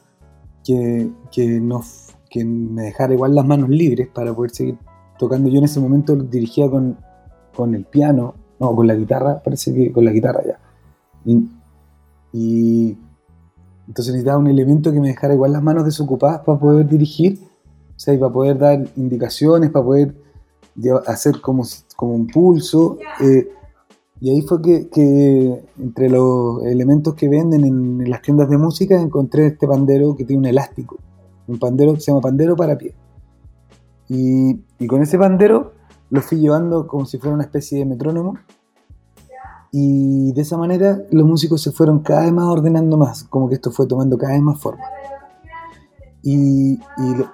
que, 0.64 1.12
que 1.32 2.44
me 2.44 2.82
dejara 2.82 3.14
igual 3.14 3.36
las 3.36 3.46
manos 3.46 3.70
libres 3.70 4.08
para 4.08 4.34
poder 4.34 4.50
seguir 4.50 4.80
tocando. 5.20 5.48
Yo 5.48 5.60
en 5.60 5.66
ese 5.66 5.80
momento 5.80 6.16
dirigía 6.16 6.68
con, 6.72 6.98
con 7.56 7.76
el 7.76 7.86
piano, 7.86 8.34
no, 8.60 8.76
con 8.76 8.88
la 8.88 8.96
guitarra, 8.96 9.44
parece 9.44 9.76
que 9.76 9.92
con 9.92 10.06
la 10.06 10.12
guitarra 10.12 10.42
ya. 10.44 10.60
y 12.34 12.98
entonces 13.88 14.14
necesitaba 14.14 14.40
un 14.40 14.48
elemento 14.48 14.92
que 14.92 15.00
me 15.00 15.10
dejara 15.10 15.34
igual 15.34 15.54
las 15.54 15.64
manos 15.64 15.86
desocupadas 15.86 16.42
para 16.42 16.60
poder 16.60 16.88
dirigir, 16.88 17.40
o 17.96 18.00
sea, 18.00 18.14
y 18.14 18.18
para 18.18 18.34
poder 18.34 18.58
dar 18.58 18.88
indicaciones, 18.96 19.70
para 19.70 19.86
poder 19.86 20.16
hacer 21.08 21.40
como, 21.42 21.64
como 21.96 22.14
un 22.14 22.28
pulso. 22.28 22.98
Eh, 23.22 23.50
y 24.22 24.30
ahí 24.30 24.42
fue 24.42 24.62
que, 24.62 25.64
entre 25.80 26.10
los 26.10 26.64
elementos 26.64 27.14
que 27.14 27.30
venden 27.30 27.64
en, 27.66 28.10
las 28.10 28.22
tiendas 28.22 28.50
de 28.50 28.58
música 28.58 29.00
encontré 29.00 29.48
este 29.48 29.68
pandero 29.68 30.16
que 30.16 30.26
tiene 30.26 30.40
un 30.40 30.46
elástico, 30.46 30.98
un 31.48 31.60
pandero 31.60 31.94
que 31.94 32.00
se 32.00 32.12
llama 32.12 32.22
pandero 32.22 32.56
para 32.56 32.78
pie. 32.78 32.96
Y, 34.08 34.62
y 34.80 34.88
con 34.88 35.02
ese 35.02 35.18
pandero 35.18 35.74
lo 36.10 36.22
fui 36.22 36.40
llevando 36.40 36.88
como 36.88 37.06
si 37.06 37.18
fuera 37.18 37.34
una 37.34 37.44
especie 37.44 37.80
de 37.80 37.86
metrónomo 37.86 38.38
y 39.78 40.32
de 40.32 40.42
esa 40.42 40.58
manera 40.58 41.02
los 41.12 41.28
músicos 41.28 41.62
se 41.62 41.70
fueron 41.70 42.00
cada 42.00 42.22
vez 42.22 42.32
más 42.32 42.46
ordenando 42.46 42.96
más, 42.96 43.26
como 43.26 43.50
que 43.50 43.56
esto 43.56 43.72
fue 43.72 43.86
tomando 43.86 44.18
cada 44.18 44.32
vez 44.32 44.42
más 44.42 44.58
forma. 44.58 44.86
Y, 46.24 46.80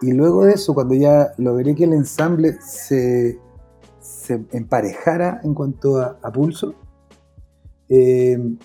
y, 0.01 0.11
luego 0.11 0.45
de 0.45 0.53
eso, 0.53 0.73
cuando 0.73 0.95
ya 0.95 1.33
logré 1.37 1.75
que 1.75 1.83
el 1.83 1.93
ensamble 1.93 2.57
se, 2.59 3.39
se 3.99 4.43
emparejara 4.53 5.39
en 5.43 5.53
cuanto 5.53 5.99
a, 6.01 6.31
pulso, 6.33 6.73
eh, 7.89 8.57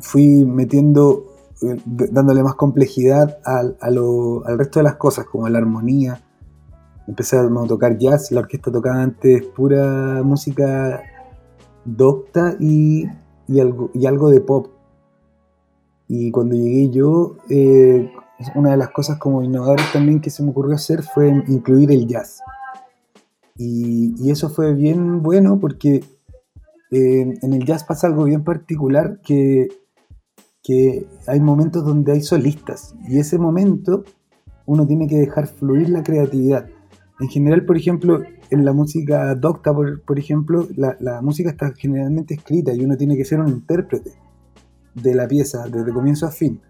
fui 0.00 0.46
metiendo, 0.46 1.26
eh, 1.60 1.76
dándole 1.84 2.42
más 2.42 2.54
complejidad 2.54 3.36
al, 3.44 3.76
al 3.82 4.58
resto 4.58 4.78
de 4.78 4.84
las 4.84 4.96
cosas, 4.96 5.26
como 5.26 5.46
la 5.46 5.58
armonía. 5.58 6.22
Empecé 7.06 7.36
a 7.36 7.46
tocar 7.68 7.98
jazz, 7.98 8.32
la 8.32 8.40
orquesta 8.40 8.72
tocaba 8.72 9.02
antes 9.02 9.44
pura 9.44 10.22
música 10.24 11.02
docta 11.84 12.56
y, 12.58 13.06
algo, 13.60 13.90
y 13.94 14.06
algo 14.06 14.30
de 14.30 14.40
pop. 14.40 14.68
Y 16.08 16.30
cuando 16.30 16.54
llegué 16.54 16.90
yo, 16.90 17.36
eh, 17.48 18.10
una 18.54 18.72
de 18.72 18.76
las 18.76 18.90
cosas 18.90 19.18
como 19.18 19.42
innovadoras 19.42 19.92
también 19.92 20.20
que 20.20 20.30
se 20.30 20.42
me 20.42 20.50
ocurrió 20.50 20.74
hacer 20.74 21.02
fue 21.02 21.28
incluir 21.48 21.90
el 21.90 22.06
jazz. 22.06 22.40
Y, 23.56 24.30
eso 24.30 24.48
fue 24.48 24.74
bien 24.74 25.22
bueno 25.22 25.58
porque 25.60 26.04
eh, 26.90 27.38
en 27.40 27.52
el 27.52 27.64
jazz 27.64 27.84
pasa 27.84 28.06
algo 28.06 28.24
bien 28.24 28.44
particular 28.44 29.20
que, 29.22 29.68
que 30.62 31.06
hay 31.26 31.40
momentos 31.40 31.84
donde 31.84 32.12
hay 32.12 32.22
solistas 32.22 32.94
y 33.08 33.18
ese 33.18 33.38
momento 33.38 34.04
uno 34.66 34.86
tiene 34.86 35.06
que 35.06 35.16
dejar 35.16 35.46
fluir 35.48 35.88
la 35.90 36.02
creatividad. 36.02 36.66
En 37.22 37.28
general, 37.28 37.64
por 37.64 37.76
ejemplo, 37.76 38.20
en 38.50 38.64
la 38.64 38.72
música 38.72 39.32
docta, 39.36 39.72
por, 39.72 40.18
ejemplo, 40.18 40.66
la, 40.74 41.22
música 41.22 41.50
está 41.50 41.72
generalmente 41.72 42.34
escrita 42.34 42.74
y 42.74 42.84
uno 42.84 42.96
tiene 42.96 43.16
que 43.16 43.24
ser 43.24 43.38
un 43.38 43.48
intérprete 43.48 44.10
de 44.96 45.14
la 45.14 45.28
pieza 45.28 45.68
desde 45.68 45.92
comienzo 45.92 46.26
a 46.26 46.32
fin. 46.32 46.60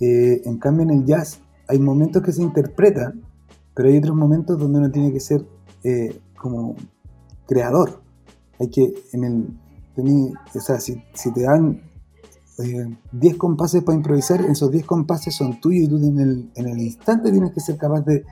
Eh, 0.00 0.42
en 0.46 0.58
cambio, 0.58 0.82
en 0.82 0.90
el 0.90 1.04
jazz 1.04 1.40
hay 1.68 1.78
momentos 1.78 2.24
que 2.24 2.32
se 2.32 2.42
interpretan, 2.42 3.22
pero 3.72 3.88
hay 3.88 3.98
otros 3.98 4.16
momentos 4.16 4.58
donde 4.58 4.80
uno 4.80 4.90
tiene 4.90 5.12
que 5.12 5.20
ser 5.20 5.46
eh, 5.84 6.20
como 6.36 6.74
creador. 7.46 8.02
Hay 8.58 8.68
que, 8.68 8.92
en 9.12 9.22
el, 9.22 10.38
o 10.56 10.60
sea, 10.60 10.80
si, 10.80 11.00
te 11.32 11.40
dan 11.40 11.82
10 13.12 13.34
eh, 13.34 13.38
compases 13.38 13.84
para 13.84 13.96
improvisar, 13.96 14.40
esos 14.40 14.72
10 14.72 14.84
compases 14.86 15.36
son 15.36 15.60
tuyos 15.60 15.84
y 15.84 15.88
tú 15.88 15.98
en 15.98 16.18
el, 16.18 16.50
en 16.56 16.66
el 16.66 16.80
instante 16.80 17.30
tienes 17.30 17.52
que 17.52 17.60
ser 17.60 17.76
capaz 17.76 18.00
de, 18.00 18.24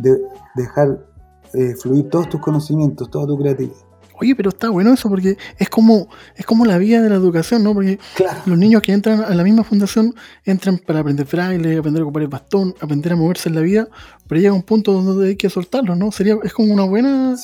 de 0.00 0.18
dejar 0.54 1.06
eh, 1.54 1.74
fluir 1.74 2.08
todos 2.08 2.28
tus 2.28 2.40
conocimientos, 2.40 3.10
toda 3.10 3.26
tu 3.26 3.38
creatividad. 3.38 3.76
Oye, 4.20 4.36
pero 4.36 4.50
está 4.50 4.68
bueno 4.68 4.92
eso 4.92 5.08
porque 5.08 5.38
es 5.58 5.70
como, 5.70 6.08
es 6.36 6.44
como 6.44 6.66
la 6.66 6.76
vía 6.76 7.00
de 7.00 7.08
la 7.08 7.14
educación, 7.14 7.64
¿no? 7.64 7.72
Porque 7.72 7.98
los 8.44 8.58
niños 8.58 8.82
que 8.82 8.92
entran 8.92 9.22
a 9.22 9.34
la 9.34 9.42
misma 9.42 9.64
fundación 9.64 10.14
entran 10.44 10.78
para 10.78 11.00
aprender 11.00 11.26
fraile, 11.26 11.78
aprender 11.78 12.02
a 12.02 12.04
ocupar 12.04 12.22
el 12.22 12.28
bastón, 12.28 12.74
aprender 12.80 13.14
a 13.14 13.16
moverse 13.16 13.48
en 13.48 13.54
la 13.54 13.62
vida, 13.62 13.88
pero 14.28 14.40
llega 14.40 14.52
un 14.52 14.62
punto 14.62 14.92
donde 14.92 15.28
hay 15.28 15.36
que 15.36 15.48
soltarlo, 15.48 15.96
¿no? 15.96 16.12
Sería, 16.12 16.36
es 16.42 16.52
como 16.52 16.72
una 16.72 16.84
buena 16.84 17.34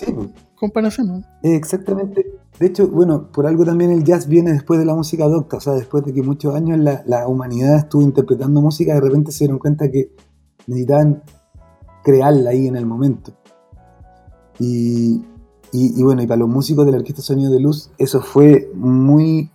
comparación, 0.54 1.06
¿no? 1.06 1.24
Exactamente. 1.42 2.26
De 2.60 2.66
hecho, 2.66 2.88
bueno, 2.88 3.32
por 3.32 3.46
algo 3.46 3.64
también 3.64 3.90
el 3.90 4.04
jazz 4.04 4.28
viene 4.28 4.52
después 4.52 4.78
de 4.78 4.84
la 4.84 4.94
música 4.94 5.24
docta, 5.24 5.56
o 5.56 5.60
sea, 5.60 5.72
después 5.72 6.04
de 6.04 6.12
que 6.12 6.22
muchos 6.22 6.54
años 6.54 6.78
la, 6.78 7.02
la 7.06 7.26
humanidad 7.26 7.76
estuvo 7.78 8.02
interpretando 8.02 8.60
música, 8.60 8.92
de 8.94 9.00
repente 9.00 9.32
se 9.32 9.44
dieron 9.44 9.58
cuenta 9.58 9.90
que 9.90 10.12
necesitaban 10.66 11.22
crearla 12.06 12.50
ahí 12.50 12.68
en 12.68 12.76
el 12.76 12.86
momento. 12.86 13.32
Y, 14.60 15.24
y, 15.72 16.00
bueno, 16.04 16.22
y 16.22 16.26
para 16.28 16.38
los 16.38 16.48
músicos 16.48 16.86
de 16.86 16.92
la 16.92 16.98
Orquesta 16.98 17.20
Sonido 17.20 17.50
de 17.50 17.58
Luz, 17.58 17.90
eso 17.98 18.20
fue 18.20 18.70
muy, 18.74 19.50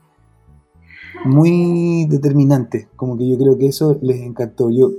muy 1.24 2.08
determinante. 2.10 2.90
Como 2.98 3.18
que 3.18 3.26
yo 3.26 3.38
creo 3.38 3.58
que 3.58 3.68
eso 3.68 3.98
les 4.02 4.20
encantó. 4.20 4.70
Yo, 4.70 4.92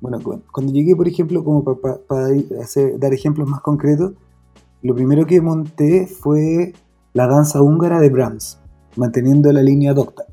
bueno, 0.00 0.20
cuando 0.50 0.72
llegué, 0.72 0.96
por 0.96 1.06
ejemplo, 1.06 1.44
como 1.44 1.64
para, 1.64 2.00
dar 2.98 3.12
ejemplos 3.12 3.46
más 3.46 3.60
concretos, 3.60 4.14
lo 4.80 4.94
primero 4.94 5.26
que 5.26 5.42
monté 5.42 6.06
fue 6.06 6.72
la 7.12 7.26
danza 7.26 7.60
húngara 7.60 8.00
de 8.00 8.08
Brahms, 8.08 8.58
manteniendo 8.96 9.52
la 9.52 9.62
línea 9.62 9.92
docta. 9.92 10.24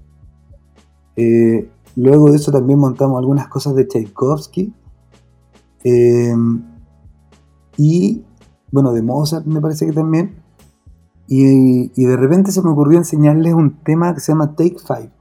Eh, 1.18 1.70
luego 1.98 2.32
de 2.32 2.38
eso 2.38 2.54
también 2.54 2.80
montamos 2.80 3.20
algunas 3.20 3.50
cosas 3.50 3.76
de 3.76 3.86
Tchaikovsky. 3.86 4.74
Eh, 5.90 6.36
y 7.78 8.26
bueno, 8.72 8.92
de 8.92 9.02
Mozart 9.02 9.46
me 9.46 9.62
parece 9.62 9.86
que 9.86 9.94
también. 9.94 10.36
Y, 11.30 11.90
de 11.90 12.16
repente 12.16 12.52
se 12.52 12.62
me 12.62 12.70
ocurrió 12.70 12.98
enseñarles 12.98 13.54
un 13.54 13.84
tema 13.84 14.14
que 14.14 14.22
se 14.22 14.32
llama 14.32 14.56
Take 14.56 14.78
Five 14.80 15.12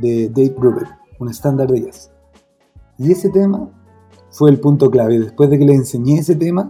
de 0.00 0.28
Dave 0.28 0.54
Brubeck, 0.58 0.88
un 1.20 1.28
estándar 1.28 1.70
de 1.70 1.82
jazz. 1.82 2.10
Y 2.98 3.12
ese 3.12 3.30
tema 3.30 3.70
fue 4.30 4.50
el 4.50 4.58
punto 4.58 4.90
clave. 4.90 5.20
Después 5.20 5.50
de 5.50 5.58
que 5.58 5.64
les 5.64 5.76
enseñé 5.76 6.18
ese 6.18 6.34
tema 6.34 6.68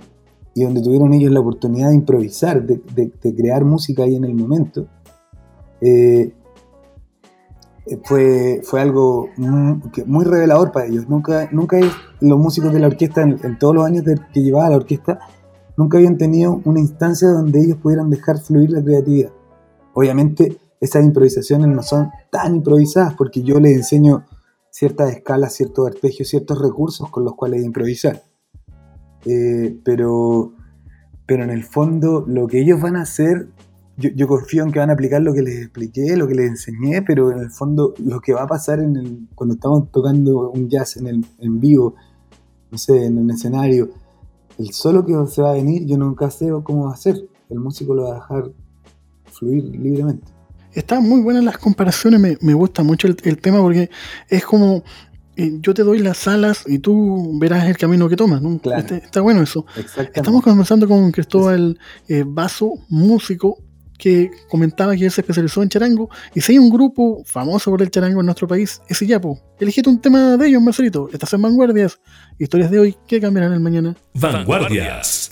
y 0.54 0.64
donde 0.64 0.82
tuvieron 0.82 1.12
ellos 1.14 1.30
la 1.30 1.40
oportunidad 1.40 1.88
de 1.88 1.94
improvisar, 1.94 2.66
de, 2.66 3.10
crear 3.34 3.64
música 3.64 4.02
ahí 4.04 4.14
en 4.14 4.24
el 4.24 4.34
momento, 4.34 4.86
eh, 5.80 6.34
fue, 8.04 8.60
fue 8.64 8.80
algo 8.80 9.30
muy, 9.36 10.24
revelador 10.24 10.72
para 10.72 10.86
ellos. 10.86 11.08
Nunca, 11.08 11.48
nunca 11.52 11.78
los 12.20 12.38
músicos 12.38 12.72
de 12.72 12.80
la 12.80 12.88
orquesta, 12.88 13.22
en, 13.22 13.58
todos 13.58 13.74
los 13.74 13.84
años 13.84 14.04
que 14.32 14.42
llevaba 14.42 14.70
la 14.70 14.76
orquesta, 14.76 15.18
nunca 15.76 15.98
habían 15.98 16.18
tenido 16.18 16.60
una 16.64 16.80
instancia 16.80 17.28
donde 17.28 17.60
ellos 17.60 17.78
pudieran 17.78 18.10
dejar 18.10 18.38
fluir 18.38 18.70
la 18.70 18.82
creatividad. 18.82 19.30
Obviamente 19.94 20.58
esas 20.80 21.04
improvisaciones 21.04 21.68
no 21.68 21.82
son 21.82 22.10
tan 22.30 22.56
improvisadas 22.56 23.14
porque 23.14 23.42
yo 23.42 23.58
les 23.58 23.76
enseño 23.76 24.24
ciertas 24.70 25.12
escalas, 25.12 25.54
ciertos 25.54 25.86
arpegios, 25.86 26.28
ciertos 26.28 26.60
recursos 26.60 27.10
con 27.10 27.24
los 27.24 27.34
cuales 27.34 27.64
improvisar. 27.64 28.22
Eh, 29.24 29.78
pero, 29.84 30.52
pero 31.26 31.44
en 31.44 31.50
el 31.50 31.64
fondo 31.64 32.24
lo 32.26 32.46
que 32.46 32.60
ellos 32.60 32.80
van 32.80 32.96
a 32.96 33.02
hacer, 33.02 33.48
yo, 33.98 34.28
confío 34.28 34.62
en 34.62 34.70
que 34.70 34.78
van 34.78 34.90
a 34.90 34.92
aplicar 34.92 35.20
lo 35.22 35.34
que 35.34 35.42
les 35.42 35.62
expliqué, 35.62 36.16
lo 36.16 36.28
que 36.28 36.34
les 36.34 36.48
enseñé, 36.48 37.02
pero 37.02 37.32
en 37.32 37.40
el 37.40 37.50
fondo 37.50 37.94
lo 37.98 38.20
que 38.20 38.32
va 38.32 38.42
a 38.42 38.46
pasar 38.46 38.78
en 38.78 38.96
el, 38.96 39.28
cuando 39.34 39.54
estamos 39.54 39.90
tocando 39.90 40.50
un 40.50 40.68
jazz 40.68 40.96
en, 40.96 41.08
el, 41.08 41.26
en 41.38 41.58
vivo, 41.58 41.96
no 42.70 42.78
sé, 42.78 43.06
en 43.06 43.18
un 43.18 43.30
escenario, 43.30 43.90
el 44.58 44.72
solo 44.72 45.04
que 45.04 45.14
se 45.28 45.42
va 45.42 45.50
a 45.50 45.54
venir, 45.54 45.84
yo 45.84 45.98
nunca 45.98 46.30
sé 46.30 46.48
cómo 46.62 46.86
va 46.86 46.94
a 46.94 46.96
ser. 46.96 47.16
El 47.50 47.58
músico 47.58 47.94
lo 47.94 48.04
va 48.04 48.10
a 48.10 48.14
dejar 48.14 48.52
fluir 49.32 49.64
libremente. 49.64 50.26
Están 50.72 51.08
muy 51.08 51.20
buenas 51.20 51.42
las 51.42 51.58
comparaciones, 51.58 52.20
me, 52.40 52.54
gusta 52.54 52.84
mucho 52.84 53.08
el, 53.08 53.38
tema 53.38 53.60
porque 53.60 53.90
es 54.28 54.44
como 54.44 54.84
eh, 55.36 55.58
yo 55.60 55.74
te 55.74 55.82
doy 55.82 56.00
las 56.00 56.28
alas 56.28 56.64
y 56.66 56.78
tú 56.78 57.38
verás 57.40 57.66
el 57.66 57.76
camino 57.76 58.08
que 58.08 58.16
tomas. 58.16 58.42
¿no? 58.42 58.60
Este, 58.76 58.96
está 58.96 59.22
bueno 59.22 59.42
eso. 59.42 59.64
Estamos 60.14 60.42
conversando 60.42 60.86
con 60.86 61.10
Cristóbal 61.10 61.78
eh, 62.06 62.24
Vaso, 62.26 62.74
músico 62.88 63.58
que 63.98 64.30
comentaba 64.48 64.96
que 64.96 65.04
él 65.04 65.10
se 65.10 65.20
especializó 65.20 65.62
en 65.62 65.68
charango. 65.68 66.08
Y 66.34 66.40
si 66.40 66.52
hay 66.52 66.58
un 66.58 66.70
grupo 66.70 67.22
famoso 67.26 67.70
por 67.70 67.82
el 67.82 67.90
charango 67.90 68.20
en 68.20 68.26
nuestro 68.26 68.46
país, 68.46 68.80
es 68.88 69.02
Iyapo. 69.02 69.38
Elegiste 69.58 69.90
un 69.90 70.00
tema 70.00 70.36
de 70.36 70.46
ellos, 70.46 70.62
Marcelito. 70.62 71.08
Estás 71.12 71.32
en 71.34 71.42
Vanguardias. 71.42 72.00
Historias 72.38 72.70
de 72.70 72.78
hoy 72.78 72.96
que 73.06 73.20
cambiarán 73.20 73.52
el 73.52 73.60
mañana. 73.60 73.96
Vanguardias. 74.14 75.30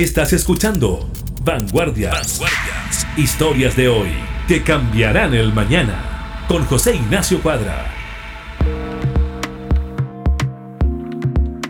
Estás 0.00 0.32
escuchando 0.32 1.10
Vanguardias. 1.44 2.40
Vanguardias. 2.40 3.06
Historias 3.18 3.76
de 3.76 3.88
hoy 3.88 4.08
que 4.48 4.62
cambiarán 4.64 5.34
el 5.34 5.52
mañana. 5.52 6.46
Con 6.48 6.64
José 6.64 6.96
Ignacio 6.96 7.42
Cuadra. 7.42 7.84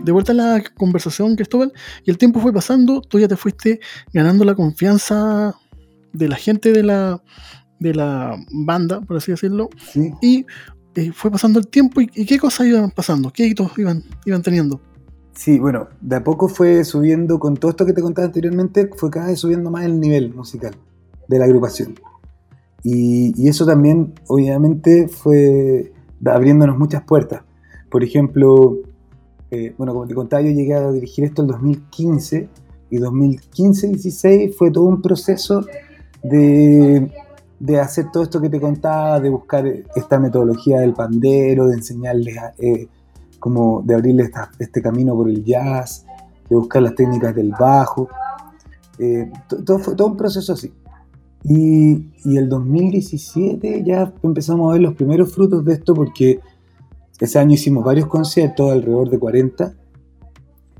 De 0.01 0.13
vuelta 0.13 0.31
a 0.31 0.35
la 0.35 0.63
conversación, 0.77 1.35
Cristóbal, 1.35 1.73
y 2.05 2.09
el 2.09 2.17
tiempo 2.17 2.39
fue 2.39 2.53
pasando, 2.53 3.01
tú 3.01 3.19
ya 3.19 3.27
te 3.27 3.35
fuiste 3.35 3.81
ganando 4.13 4.45
la 4.45 4.55
confianza 4.55 5.53
de 6.13 6.29
la 6.29 6.37
gente 6.37 6.71
de 6.71 6.83
la, 6.83 7.21
de 7.81 7.93
la 7.93 8.37
banda, 8.49 9.01
por 9.01 9.17
así 9.17 9.31
decirlo, 9.31 9.69
Sí. 9.91 10.09
y 10.21 10.45
eh, 10.95 11.11
fue 11.13 11.31
pasando 11.31 11.59
el 11.59 11.67
tiempo 11.67 11.99
y, 11.99 12.09
y 12.15 12.25
qué 12.25 12.39
cosas 12.39 12.67
iban 12.67 12.91
pasando, 12.91 13.29
qué 13.33 13.45
hitos 13.45 13.77
iban, 13.77 14.05
iban 14.25 14.41
teniendo. 14.41 14.79
Sí, 15.33 15.59
bueno, 15.59 15.87
de 16.01 16.17
a 16.17 16.23
poco 16.23 16.49
fue 16.49 16.83
subiendo, 16.83 17.39
con 17.39 17.55
todo 17.55 17.71
esto 17.71 17.85
que 17.85 17.93
te 17.93 18.01
contaba 18.01 18.27
anteriormente, 18.27 18.89
fue 18.95 19.09
cada 19.09 19.27
vez 19.27 19.39
subiendo 19.39 19.71
más 19.71 19.85
el 19.85 19.99
nivel 19.99 20.33
musical 20.33 20.75
de 21.27 21.39
la 21.39 21.45
agrupación. 21.45 21.95
Y, 22.83 23.47
eso 23.47 23.65
también, 23.65 24.13
obviamente, 24.27 25.07
fue 25.07 25.93
abriéndonos 26.25 26.77
muchas 26.77 27.03
puertas. 27.03 27.43
Por 27.89 28.03
ejemplo, 28.03 28.77
eh, 29.51 29.73
bueno, 29.77 29.93
como 29.93 30.07
te 30.07 30.15
contaba, 30.15 30.41
yo 30.41 30.51
llegué 30.51 30.73
a 30.73 30.91
dirigir 30.91 31.25
esto 31.25 31.41
en 31.41 31.47
2015, 31.47 32.49
y 32.89 32.97
2015-16 32.97 34.53
fue 34.53 34.69
todo 34.69 34.83
un 34.83 35.01
proceso 35.01 35.65
de, 36.21 37.09
de 37.59 37.79
hacer 37.79 38.11
todo 38.11 38.23
esto 38.23 38.41
que 38.41 38.49
te 38.49 38.59
contaba, 38.59 39.19
de 39.19 39.29
buscar 39.29 39.65
esta 39.95 40.19
metodología 40.19 40.81
del 40.81 40.93
pandero, 40.93 41.67
de 41.67 41.75
enseñarles 41.75 42.37
a, 42.37 42.53
eh, 42.57 42.87
como 43.41 43.81
de 43.83 43.95
abrirle 43.95 44.23
esta- 44.23 44.51
este 44.59 44.81
camino 44.81 45.13
por 45.15 45.27
el 45.27 45.43
jazz, 45.43 46.05
de 46.49 46.55
buscar 46.55 46.81
las 46.83 46.95
técnicas 46.95 47.35
del 47.35 47.49
bajo. 47.51 48.07
Eh, 48.99 49.29
to- 49.49 49.63
todo 49.65 49.79
fue 49.79 49.95
todo 49.95 50.07
un 50.09 50.15
proceso 50.15 50.53
así. 50.53 50.71
Y, 51.43 52.11
y 52.23 52.37
el 52.37 52.47
2017 52.47 53.83
ya 53.83 54.13
empezamos 54.21 54.69
a 54.69 54.73
ver 54.73 54.81
los 54.83 54.93
primeros 54.93 55.33
frutos 55.33 55.65
de 55.65 55.73
esto 55.73 55.95
porque 55.95 56.39
ese 57.19 57.39
año 57.39 57.53
hicimos 57.55 57.83
varios 57.83 58.05
conciertos, 58.07 58.71
alrededor 58.71 59.09
de 59.09 59.17
40, 59.19 59.73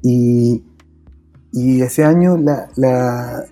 y, 0.03 0.63
y 1.51 1.81
ese 1.81 2.03
año 2.03 2.37
la, 2.37 2.69
la- 2.75 3.43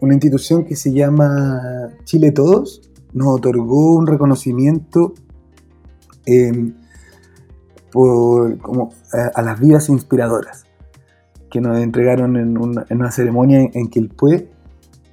una 0.00 0.14
institución 0.14 0.64
que 0.64 0.74
se 0.76 0.92
llama 0.92 1.88
Chile 2.04 2.30
Todos 2.32 2.82
nos 3.12 3.28
otorgó 3.36 3.96
un 3.96 4.06
reconocimiento 4.06 5.14
eh, 6.26 6.72
como, 7.92 8.92
a, 9.34 9.42
las 9.42 9.58
vidas 9.60 9.88
inspiradoras 9.88 10.64
que 11.50 11.60
nos 11.60 11.78
entregaron 11.78 12.36
en 12.36 12.58
una, 12.58 13.10
ceremonia 13.10 13.60
en, 13.60 13.70
en 13.74 13.88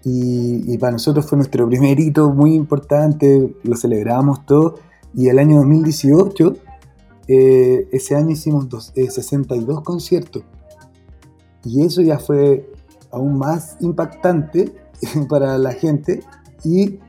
y, 0.07 0.77
para 0.77 0.91
nosotros 0.91 1.25
fue 1.27 1.37
nuestro 1.37 1.67
primer 1.67 1.99
hito 1.99 2.31
muy 2.31 2.53
importante, 2.53 3.55
lo 3.63 3.75
celebramos 3.75 4.45
todo. 4.45 4.75
Y 5.15 5.29
el 5.29 5.39
año 5.39 5.57
2018, 5.57 6.55
eh, 7.27 7.87
ese 7.91 8.15
año 8.15 8.29
hicimos 8.29 8.69
dos- 8.69 8.93
eh, 8.95 9.09
62 9.09 9.81
conciertos. 9.81 10.43
Y 11.63 11.83
eso 11.83 12.03
ya 12.03 12.19
fue 12.19 12.71
aún 13.11 13.39
más 13.39 13.77
impactante 13.79 14.75
para 15.29 15.57
la 15.57 15.71
gente. 15.71 16.21
Y, 16.63 16.99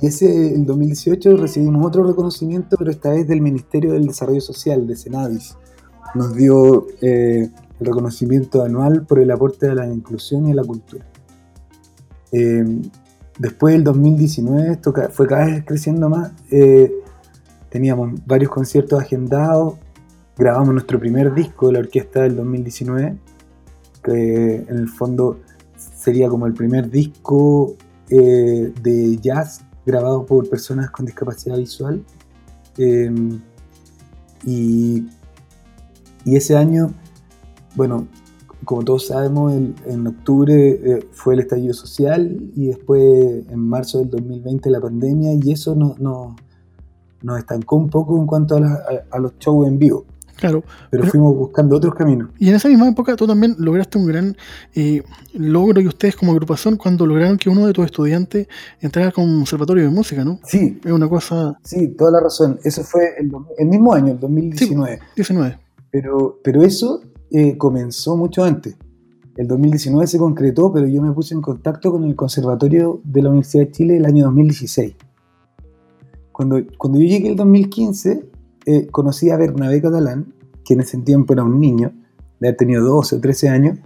y 0.00 0.06
ese 0.06 0.54
el 0.54 0.66
2018 0.66 1.38
recibimos 1.38 1.86
otro 1.86 2.04
reconocimiento 2.04 2.76
pero 2.78 2.90
esta 2.90 3.10
vez 3.10 3.26
del 3.26 3.40
Ministerio 3.40 3.92
del 3.92 4.06
Desarrollo 4.06 4.42
Social 4.42 4.86
de 4.86 4.94
Senadis 4.94 5.56
nos 6.14 6.34
dio 6.34 6.86
eh, 7.00 7.48
el 7.80 7.86
reconocimiento 7.86 8.62
anual 8.62 9.06
por 9.06 9.20
el 9.20 9.30
aporte 9.30 9.68
a 9.70 9.74
la 9.74 9.86
inclusión 9.86 10.48
y 10.48 10.52
a 10.52 10.54
la 10.54 10.64
cultura. 10.64 11.04
Eh, 12.32 12.64
después 13.38 13.74
del 13.74 13.84
2019 13.84 14.72
esto 14.72 14.92
fue 15.12 15.26
cada 15.26 15.46
vez 15.46 15.64
creciendo 15.64 16.08
más. 16.10 16.32
eh, 16.50 16.92
teníamos 17.70 18.12
varios 18.26 18.50
conciertos 18.50 19.00
agendados, 19.00 19.74
grabamos 20.36 20.74
nuestro 20.74 20.98
primer 20.98 21.32
disco 21.32 21.68
de 21.68 21.72
la 21.74 21.78
orquesta 21.80 22.22
del 22.22 22.36
2019, 22.36 23.16
que 24.02 24.56
en 24.56 24.76
el 24.76 24.88
fondo 24.88 25.40
sería 25.76 26.28
como 26.28 26.46
el 26.46 26.54
primer 26.54 26.90
disco 26.90 27.74
de 28.08 29.18
jazz 29.20 29.65
grabado 29.86 30.26
por 30.26 30.48
personas 30.50 30.90
con 30.90 31.06
discapacidad 31.06 31.56
visual. 31.56 32.02
Eh, 32.76 33.10
y, 34.44 35.06
ese 36.26 36.56
año, 36.56 36.92
bueno, 37.76 38.08
como 38.64 38.82
todos 38.82 39.06
sabemos, 39.06 39.52
en 39.52 40.06
octubre 40.08 40.54
eh, 40.54 41.08
fue 41.12 41.34
el 41.34 41.40
estallido 41.40 41.72
social 41.72 42.36
y 42.56 42.66
después 42.66 43.48
en 43.48 43.60
marzo 43.60 43.98
del 43.98 44.10
2020 44.10 44.68
la 44.70 44.80
pandemia 44.80 45.34
y 45.34 45.52
eso 45.52 45.76
nos, 45.76 46.00
nos 46.00 47.38
estancó 47.38 47.76
un 47.76 47.88
poco 47.88 48.18
en 48.18 48.26
cuanto 48.26 48.56
a 48.56 49.18
los 49.20 49.38
shows 49.38 49.68
en 49.68 49.78
vivo, 49.78 50.04
Claro, 50.36 50.62
pero 50.90 51.02
Pero- 51.02 51.10
fuimos 51.12 51.34
buscando 51.34 51.76
otros 51.76 51.94
caminos. 51.94 52.28
y 52.38 52.48
en 52.50 52.54
esa 52.56 52.68
misma 52.68 52.88
época 52.88 53.16
tú 53.16 53.26
también 53.26 53.56
lograste 53.58 53.96
un 53.96 54.06
gran 54.06 54.36
eh, 54.74 55.02
logro 55.32 55.80
y 55.80 55.86
ustedes 55.86 56.14
como 56.14 56.32
agrupación 56.32 56.76
cuando 56.76 57.06
lograron 57.06 57.38
que 57.38 57.48
uno 57.48 57.66
de 57.66 57.72
tus 57.72 57.86
estudiantes 57.86 58.46
entrara 58.80 59.12
un 59.16 59.38
conservatorio 59.38 59.84
de 59.84 59.90
música, 59.90 60.24
¿no? 60.24 60.38
Sí, 60.44 60.78
Es 60.84 60.92
una 60.92 61.08
cosa 61.08 61.58
sí, 61.62 61.88
toda 61.88 62.10
la 62.10 62.20
razón. 62.20 62.58
Eso 62.64 62.82
fue 62.84 63.14
el, 63.18 63.66
mismo 63.66 63.94
año, 63.94 64.12
el 64.12 64.20
2019. 64.20 65.00
19. 65.16 65.58
Pero, 65.90 66.38
pero 66.44 66.62
eso 66.62 67.00
eh, 67.30 67.56
comenzó 67.56 68.16
mucho 68.16 68.44
antes. 68.44 68.76
El 69.36 69.46
2019 69.48 70.06
se 70.06 70.18
concretó, 70.18 70.72
pero 70.72 70.86
yo 70.86 71.00
me 71.02 71.12
puse 71.12 71.34
en 71.34 71.40
contacto 71.42 71.90
con 71.92 72.04
el 72.04 72.14
Conservatorio 72.14 73.00
de 73.04 73.22
la 73.22 73.28
Universidad 73.30 73.64
de 73.64 73.70
Chile 73.72 73.96
el 73.96 74.04
año 74.06 74.24
2016. 74.26 74.94
Cuando, 76.32 76.60
cuando 76.76 76.98
yo 76.98 77.06
llegué 77.06 77.28
el 77.30 77.36
2015, 77.36 78.24
eh, 78.66 78.86
conocí 78.90 79.30
a 79.30 79.36
Bernabé 79.36 79.80
Catalán, 79.80 80.34
que 80.64 80.74
en 80.74 80.80
ese 80.80 80.98
tiempo 80.98 81.32
era 81.32 81.44
un 81.44 81.58
niño, 81.60 81.92
de 82.40 82.48
haber 82.48 82.56
tenido 82.58 82.84
12 82.84 83.16
o 83.16 83.20
13 83.20 83.48
años, 83.48 83.78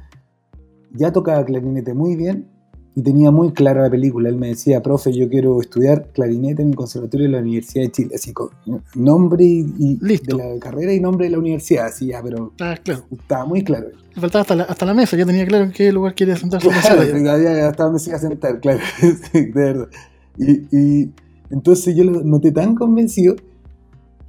ya 0.93 1.13
tocaba 1.13 1.45
clarinete 1.45 1.95
muy 1.95 2.17
bien 2.17 2.49
y 2.97 3.03
tenía 3.03 3.31
muy 3.31 3.53
clara 3.53 3.83
la 3.83 3.91
película. 3.91 4.29
Él 4.29 4.37
me 4.37 4.49
decía, 4.49 4.83
profe, 4.83 5.13
yo 5.13 5.29
quiero 5.29 5.61
estudiar 5.61 6.09
clarinete 6.13 6.63
en 6.63 6.71
el 6.71 6.75
Conservatorio 6.77 7.27
de 7.27 7.33
la 7.33 7.39
Universidad 7.39 7.85
de 7.85 7.91
Chile, 7.93 8.15
así 8.17 8.33
con 8.33 8.49
nombre 8.97 9.45
y, 9.45 9.73
y 9.79 9.99
Listo. 10.01 10.37
de 10.37 10.55
la 10.55 10.59
carrera 10.59 10.93
y 10.93 10.99
nombre 10.99 11.27
de 11.27 11.31
la 11.33 11.39
universidad, 11.39 11.87
así 11.87 12.07
ya, 12.09 12.21
pero 12.23 12.53
Ah, 12.61 12.75
claro. 12.83 13.05
estaba 13.13 13.45
muy 13.47 13.63
claro. 13.63 13.89
Le 14.15 14.21
faltaba 14.21 14.43
hasta 14.43 14.57
la, 14.57 14.63
hasta 14.65 14.85
la 14.87 14.95
mesa, 14.95 15.17
ya 15.17 15.25
tenía 15.25 15.47
claro 15.47 15.65
en 15.67 15.71
qué 15.73 15.93
lugar 15.93 16.15
quería 16.17 16.35
sentarse. 16.37 16.67
en 16.67 16.75
la 16.75 16.81
Claro, 16.81 17.03
sabía 17.07 17.69
hasta 17.69 17.85
dónde 17.85 17.99
se 18.01 18.11
iba 18.11 18.17
a 18.17 18.21
sentar, 18.21 18.59
claro, 18.61 18.81
sí, 19.01 19.41
de 19.45 19.53
verdad. 19.53 19.89
Y, 20.37 20.77
y 20.77 21.13
entonces 21.51 21.95
yo 21.95 22.03
lo 22.03 22.23
noté 22.25 22.51
tan 22.51 22.75
convencido 22.75 23.37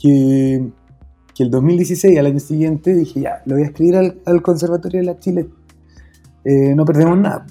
que, 0.02 0.72
que 1.36 1.44
el 1.44 1.52
2016, 1.52 2.18
al 2.18 2.26
año 2.26 2.40
siguiente, 2.40 2.94
dije, 2.94 3.22
ya, 3.22 3.42
lo 3.46 3.56
voy 3.56 3.64
a 3.64 3.68
escribir 3.68 3.96
al, 4.26 4.42
Conservatorio 4.42 5.00
de 5.02 5.06
la 5.06 5.20
Chile, 5.20 5.48
Eh, 6.44 6.74
no 6.76 6.86
perdemos 6.86 7.20
nada. 7.20 7.46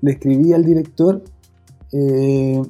Le 0.00 0.12
escribí 0.12 0.54
al 0.54 0.64
director, 0.64 1.22
eh, 1.92 2.62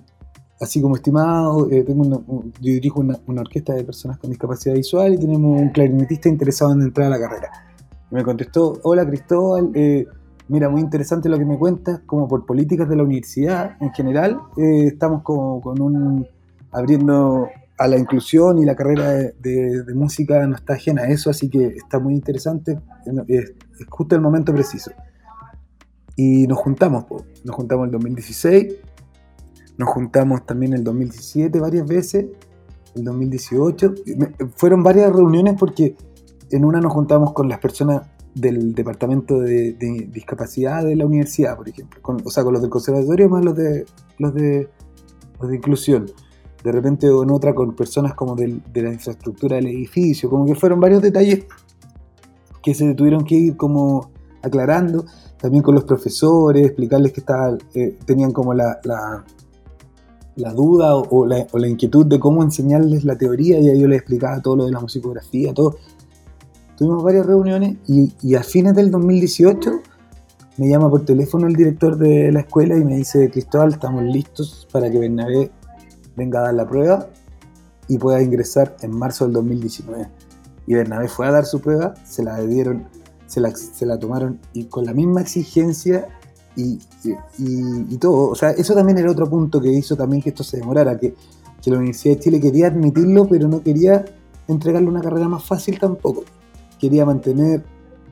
así 0.61 0.81
como 0.83 0.97
estimado, 0.97 1.71
eh, 1.71 1.85
tengo 1.85 2.25
yo 2.61 2.73
dirijo 2.73 3.01
una, 3.01 3.40
orquesta 3.40 3.75
de 3.75 3.85
personas 3.85 4.19
con 4.19 4.31
discapacidad 4.31 4.75
visual 4.75 5.14
y 5.14 5.19
tenemos 5.19 5.61
un 5.61 5.69
clarinetista 5.69 6.29
interesado 6.29 6.73
en 6.73 6.83
entrar 6.83 7.07
a 7.07 7.11
la 7.11 7.21
carrera. 7.21 7.51
Me 8.11 8.25
contestó, 8.25 8.81
hola 8.83 9.07
Cristóbal, 9.07 9.71
mira, 10.49 10.69
muy 10.69 10.81
interesante 10.81 11.29
lo 11.29 11.38
que 11.38 11.45
me 11.45 11.57
cuentas, 11.57 12.01
como 12.05 12.27
por 12.27 12.45
políticas 12.45 12.88
de 12.88 12.97
la 12.97 13.05
universidad 13.05 13.77
en 13.81 13.93
general, 13.93 14.40
estamos 14.57 15.23
como 15.23 15.61
con 15.61 15.81
un, 15.81 16.27
abriendo 16.73 17.49
a 17.83 17.88
la 17.88 17.97
inclusión 17.99 18.59
y 18.59 18.66
la 18.66 18.77
carrera 18.77 19.11
de, 19.12 19.35
de- 19.40 19.83
de 19.85 19.95
música 19.95 20.47
no 20.47 20.55
está 20.55 20.75
ajena 20.75 21.03
a 21.03 21.09
eso, 21.09 21.31
así 21.31 21.49
que 21.49 21.66
está 21.66 21.99
muy 21.99 22.12
interesante, 22.14 22.79
es, 23.27 23.55
justo 23.88 24.14
el 24.14 24.21
momento 24.21 24.53
preciso. 24.53 24.90
Y 26.16 26.47
nos 26.47 26.59
juntamos, 26.59 27.05
po. 27.05 27.25
nos 27.45 27.57
juntamos 27.57 27.87
el 27.87 27.93
2016, 27.93 28.75
nos 29.79 29.88
juntamos 29.88 30.45
también 30.45 30.75
el 30.75 30.85
2017 30.85 31.59
varias 31.59 31.87
veces, 31.87 32.27
el 32.95 33.05
2018, 33.05 33.95
y 34.05 34.14
me- 34.16 34.35
fueron 34.57 34.83
varias 34.83 35.11
reuniones 35.11 35.55
porque 35.59 35.97
en 36.51 36.64
una 36.66 36.81
nos 36.81 36.93
juntamos 36.93 37.33
con 37.33 37.49
las 37.49 37.61
personas 37.61 38.03
del 38.35 38.75
departamento 38.75 39.40
de, 39.40 39.73
de 39.73 40.09
discapacidad 40.12 40.85
de 40.85 40.97
la 40.97 41.07
universidad, 41.07 41.57
por 41.57 41.66
ejemplo, 41.69 41.99
con- 42.03 42.21
o 42.25 42.31
sea, 42.31 42.45
con 42.45 42.53
los 42.53 42.61
del 42.61 42.71
conservatorio 42.71 43.29
más 43.31 43.43
los 43.45 43.57
de 43.57 43.87
los 44.19 44.35
de, 44.35 44.69
los 45.40 45.49
de 45.49 45.57
inclusión. 45.57 46.07
De 46.64 46.73
repente 46.73 47.07
en 47.07 47.31
otra 47.31 47.55
con 47.55 47.75
personas 47.75 48.14
como 48.14 48.35
del- 48.37 48.62
de 48.73 48.83
la 48.83 48.92
infraestructura 48.92 49.57
del 49.57 49.66
edificio, 49.68 50.29
como 50.29 50.44
que 50.44 50.55
fueron 50.55 50.79
varios 50.81 51.01
detalles 51.03 51.44
que 52.62 52.75
se 52.75 52.94
tuvieron 52.94 53.25
que 53.25 53.35
ir 53.37 53.57
como 53.57 54.11
aclarando, 54.42 55.05
también 55.40 55.62
con 55.62 55.75
los 55.75 55.85
profesores, 55.85 56.66
explicarles 56.66 57.12
que 57.12 57.20
estaba, 57.20 57.57
eh, 57.75 57.96
tenían 58.05 58.33
como 58.33 58.53
la, 58.53 58.79
la, 58.85 59.25
la 60.37 60.53
duda 60.53 60.96
o, 60.96 61.07
o 61.11 61.27
la, 61.27 61.46
o 61.53 61.59
la 61.59 61.68
inquietud 61.68 62.05
de 62.07 62.18
cómo 62.20 62.42
enseñarles 62.42 63.05
la 63.05 63.16
teoría 63.16 63.59
y 63.59 63.68
ahí 63.70 63.81
yo 63.81 63.88
les 63.88 63.99
explicaba 63.99 64.40
todo 64.42 64.57
lo 64.57 64.66
de 64.66 64.73
la 64.73 64.81
musicografía, 64.81 65.55
todo. 65.55 65.77
Tuvimos 66.77 67.03
varias 67.03 67.27
reuniones 67.27 67.77
y, 67.87 68.12
y 68.23 68.35
a 68.35 68.42
fines 68.42 68.75
del 68.75 68.90
2018 68.90 69.70
me 70.59 70.68
llama 70.68 70.90
por 70.90 71.05
teléfono 71.07 71.46
el 71.46 71.55
director 71.55 71.96
de 71.96 72.31
la 72.33 72.40
escuela 72.40 72.77
y 72.77 72.85
me 72.85 72.96
dice, 72.96 73.31
Cristóbal, 73.31 73.73
estamos 73.73 74.03
listos 74.05 74.68
para 74.70 74.90
que 74.90 74.99
Bernabé 74.99 75.51
venga 76.21 76.41
a 76.41 76.43
dar 76.43 76.55
la 76.55 76.69
prueba 76.69 77.09
y 77.89 77.97
pueda 77.97 78.23
ingresar 78.23 78.77
en 78.83 78.91
marzo 78.97 79.25
del 79.25 79.33
2019. 79.33 80.07
Y 80.67 80.75
Bernabé 80.75 81.09
fue 81.09 81.27
a 81.27 81.33
dar 81.33 81.47
su 81.47 81.61
prueba, 81.61 81.95
se 82.05 82.23
la 82.23 82.39
dieron, 82.43 82.87
se 83.27 83.41
la, 83.41 83.51
se 83.55 83.87
la 83.87 83.99
tomaron 83.99 84.39
y 84.53 84.65
con 84.65 84.85
la 84.85 84.93
misma 84.93 85.23
exigencia 85.23 86.09
y, 86.57 86.79
y, 87.39 87.97
todo. 87.97 88.29
O 88.29 88.35
sea, 88.35 88.51
eso 88.51 88.75
también 88.75 88.99
era 88.99 89.11
otro 89.11 89.29
punto 89.29 89.63
que 89.63 89.73
hizo 89.73 89.97
también 89.97 90.23
que 90.23 90.29
esto 90.29 90.45
se 90.45 90.59
demorara, 90.59 90.99
que, 90.99 91.15
que 91.63 91.71
la 91.71 91.79
Universidad 91.79 92.17
de 92.17 92.21
Chile 92.21 92.41
quería 92.41 92.67
admitirlo, 92.67 93.27
pero 93.27 93.49
no 93.49 93.63
quería 93.63 94.05
entregarle 94.47 94.89
una 94.89 95.01
carrera 95.01 95.29
más 95.29 95.43
fácil 95.43 95.79
tampoco. 95.79 96.25
Quería 96.79 97.07
mantener 97.07 97.65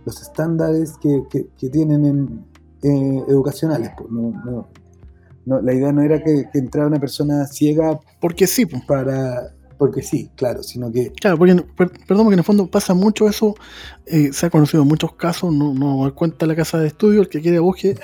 los 0.07 0.23
estándares 0.23 0.97
que, 0.97 1.25
que, 1.31 1.69
tienen 1.69 2.07
en, 2.07 2.45
eh, 2.83 3.23
educacionales. 3.29 3.91
Pues. 3.99 4.09
No, 5.49 5.61
la 5.61 5.75
idea 5.75 5.93
no 5.93 6.03
era 6.03 6.23
que, 6.23 6.45
que, 6.53 6.59
entrara 6.59 6.87
una 6.87 7.01
persona 7.01 7.47
ciega. 7.47 7.99
Porque 8.21 8.47
sí, 8.47 8.67
pues. 8.67 8.85
Para, 8.85 9.55
porque 9.79 10.03
sí, 10.03 10.29
claro, 10.35 10.63
sino 10.63 10.91
que... 10.93 11.13
Claro, 11.13 11.39
porque, 11.39 11.55
per, 11.55 11.91
perdón, 12.07 12.25
porque 12.25 12.35
en 12.35 12.41
el 12.41 12.45
fondo 12.45 12.67
pasa 12.67 12.95
mucho 12.95 13.29
eso, 13.29 13.55
eh, 14.07 14.31
se 14.33 14.47
ha 14.47 14.51
conocido 14.51 14.85
muchos 14.85 15.15
casos, 15.15 15.55
no, 15.55 15.73
no 15.73 16.13
cuenta 16.15 16.47
la 16.47 16.57
casa 16.57 16.79
de 16.79 16.89
estudio, 16.89 17.23
el 17.23 17.29
que 17.29 17.41
quiere 17.41 17.61
busque, 17.61 17.95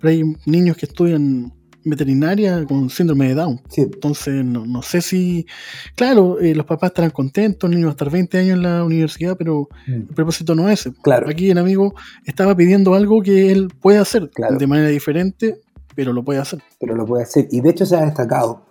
pero 0.00 0.10
hay 0.10 0.22
niños 0.46 0.76
que 0.76 0.86
estudian 0.86 1.52
veterinaria 1.84 2.64
con 2.64 2.88
síndrome 2.88 3.28
de 3.28 3.34
Down. 3.34 3.60
Sí. 3.68 3.82
Entonces, 3.82 4.44
no, 4.44 4.64
no, 4.64 4.80
sé 4.82 5.02
si. 5.02 5.46
Claro, 5.94 6.40
eh, 6.40 6.54
los 6.54 6.64
papás 6.66 6.90
estarán 6.90 7.10
contentos, 7.10 7.68
el 7.68 7.76
niño 7.76 7.88
va 7.88 7.90
a 7.90 7.96
estar 7.96 8.10
20 8.10 8.38
años 8.38 8.56
en 8.56 8.62
la 8.62 8.84
universidad, 8.84 9.36
pero 9.36 9.68
mm. 9.86 9.92
el 9.92 10.06
propósito 10.06 10.54
no 10.54 10.68
es 10.70 10.80
ese. 10.80 10.92
Claro. 11.02 11.28
Aquí 11.28 11.50
el 11.50 11.58
amigo 11.58 11.94
estaba 12.24 12.56
pidiendo 12.56 12.94
algo 12.94 13.22
que 13.22 13.52
él 13.52 13.68
puede 13.80 13.98
hacer 13.98 14.30
claro. 14.30 14.56
de 14.56 14.66
manera 14.66 14.88
diferente, 14.88 15.60
pero 15.94 16.12
lo 16.12 16.24
puede 16.24 16.40
hacer. 16.40 16.62
Pero 16.80 16.94
lo 16.94 17.06
puede 17.06 17.24
hacer. 17.24 17.48
Y 17.50 17.60
de 17.60 17.70
hecho 17.70 17.86
se 17.86 17.96
ha 17.96 18.04
destacado. 18.04 18.62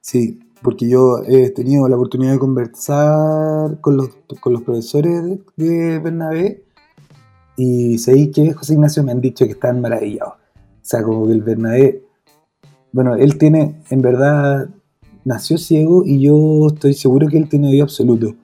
Sí, 0.00 0.40
porque 0.62 0.88
yo 0.88 1.18
he 1.26 1.50
tenido 1.50 1.88
la 1.88 1.96
oportunidad 1.96 2.32
de 2.32 2.38
conversar 2.38 3.80
con 3.80 3.96
los, 3.96 4.10
con 4.40 4.52
los 4.52 4.62
profesores 4.62 5.22
de, 5.56 5.98
Bernabé 5.98 6.64
y 7.56 7.98
sé 7.98 8.30
que 8.30 8.52
José 8.52 8.74
Ignacio 8.74 9.02
me 9.02 9.12
han 9.12 9.20
dicho 9.20 9.44
que 9.44 9.52
están 9.52 9.80
maravillados. 9.80 10.34
O 10.34 10.90
sea, 10.90 11.02
como 11.02 11.26
que 11.26 11.32
el 11.32 11.42
Bernabé 11.42 12.08
bueno, 12.92 13.16
él 13.16 13.36
tiene, 13.36 13.82
en 13.90 14.00
verdad, 14.00 14.68
nació 15.24 15.58
ciego 15.58 16.04
y 16.06 16.20
yo 16.20 16.68
estoy 16.68 16.94
seguro 16.94 17.28
que 17.28 17.36
él 17.36 17.48
tiene 17.48 17.68
oído 17.68 17.84
absoluto. 17.84 18.34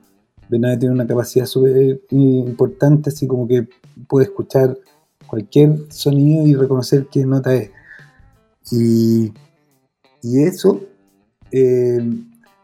Bernabé 0.49 0.77
tiene 0.77 0.95
una 0.95 1.07
capacidad 1.07 1.47
súper 1.47 2.03
importante, 2.11 3.11
así 3.11 3.27
como 3.27 3.49
que 3.49 3.67
puede 4.07 4.27
escuchar 4.27 4.77
cualquier 5.27 5.79
sonido 5.89 6.47
y 6.47 6.55
reconocer 6.55 7.07
qué 7.11 7.25
nota 7.25 7.55
es. 7.55 7.71
Y, 8.70 9.33
y 10.22 10.42
eso, 10.42 10.81
eh, 11.50 11.98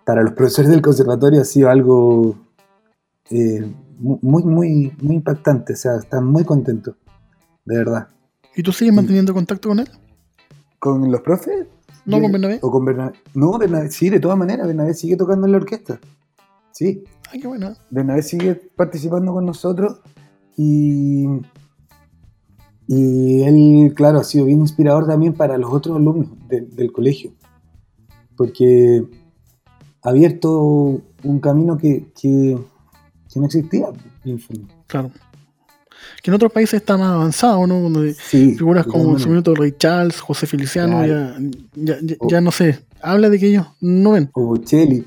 para 0.04 0.22
los 0.22 0.32
profesores 0.32 0.70
del 0.70 0.82
conservatorio 0.82 1.40
ha 1.40 1.44
sido 1.44 1.70
algo 1.70 2.36
eh, 3.30 3.72
muy, 3.98 4.42
muy, 4.44 4.92
muy 5.00 5.16
impactante. 5.16 5.74
O 5.74 5.76
sea, 5.76 5.96
están 5.96 6.26
muy 6.26 6.44
contentos, 6.44 6.96
de 7.64 7.76
verdad. 7.76 8.08
¿Y 8.56 8.62
tú 8.62 8.72
sigues 8.72 8.94
manteniendo 8.94 9.32
contacto 9.32 9.68
con 9.68 9.78
él? 9.78 9.88
¿Con 10.78 11.10
los 11.10 11.20
profes? 11.20 11.66
¿No 12.06 12.20
con 12.20 12.32
Bernabé? 12.32 12.58
¿O 12.62 12.70
con 12.70 12.84
Bernabé? 12.84 13.12
No, 13.34 13.58
Bernabé, 13.58 13.90
sí, 13.90 14.08
de 14.08 14.20
todas 14.20 14.38
maneras, 14.38 14.66
Bernabé 14.66 14.94
sigue 14.94 15.16
tocando 15.16 15.46
en 15.46 15.52
la 15.52 15.58
orquesta. 15.58 16.00
Sí. 16.72 17.04
Ay, 17.30 17.40
qué 17.40 17.46
bueno. 17.46 17.74
Bernabé 17.90 18.22
sigue 18.22 18.54
participando 18.54 19.32
con 19.32 19.46
nosotros 19.46 20.00
y, 20.56 21.26
y 22.92 23.42
él, 23.42 23.94
claro, 23.94 24.18
ha 24.18 24.24
sido 24.24 24.46
bien 24.46 24.58
inspirador 24.58 25.06
también 25.06 25.32
para 25.32 25.56
los 25.56 25.72
otros 25.72 25.96
alumnos 25.96 26.26
de, 26.48 26.62
del 26.62 26.90
colegio, 26.90 27.30
porque 28.36 29.04
ha 30.02 30.08
abierto 30.08 31.00
un 31.22 31.38
camino 31.40 31.78
que, 31.78 32.08
que, 32.20 32.58
que 33.32 33.38
no 33.38 33.46
existía. 33.46 33.86
Claro 34.88 35.12
que 36.20 36.30
en 36.30 36.34
otros 36.34 36.50
países 36.50 36.80
está 36.80 36.96
más 36.96 37.12
avanzado, 37.12 37.64
¿no? 37.68 37.80
Donde 37.80 38.14
sí, 38.14 38.54
figuras 38.56 38.86
como 38.86 39.12
en 39.12 39.20
su 39.20 39.28
minuto 39.28 39.54
Rey 39.54 39.72
Charles, 39.78 40.20
José 40.20 40.48
Feliciano, 40.48 41.04
claro. 41.04 41.38
ya, 41.74 41.94
ya, 41.94 41.98
ya, 42.02 42.16
ya, 42.28 42.40
no 42.40 42.50
sé, 42.50 42.80
habla 43.00 43.30
de 43.30 43.38
que 43.38 43.50
ellos 43.50 43.66
no 43.80 44.12
ven. 44.12 44.30
O 44.32 44.46
Bocelli. 44.46 45.04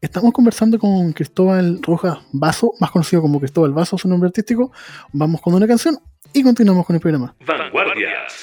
Estamos 0.00 0.32
conversando 0.34 0.78
con 0.78 1.12
Cristóbal 1.12 1.80
Rojas 1.82 2.18
Vaso, 2.30 2.74
más 2.80 2.90
conocido 2.90 3.22
como 3.22 3.40
Cristóbal 3.40 3.72
Vaso, 3.72 3.96
su 3.96 4.08
nombre 4.08 4.28
artístico. 4.28 4.70
Vamos 5.12 5.40
con 5.40 5.54
una 5.54 5.66
canción 5.66 5.98
y 6.34 6.42
continuamos 6.42 6.84
con 6.84 6.96
el 6.96 7.00
programa. 7.00 7.34
Vanguardias. 7.46 8.40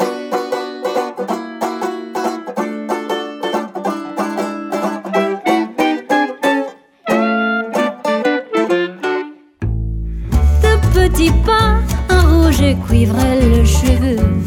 petit 10.94 11.34
pas, 11.46 11.84
un 12.10 12.44
rouge 12.46 12.76
cuivre 12.88 13.36
le 13.42 13.64
cheveu. 13.64 14.42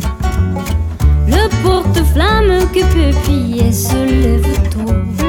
Le 1.29 1.49
porte-flamme 1.63 2.67
que 2.73 2.85
peuplier 2.85 3.73
se 3.73 4.05
lève 4.07 4.71
tôt. 4.71 5.26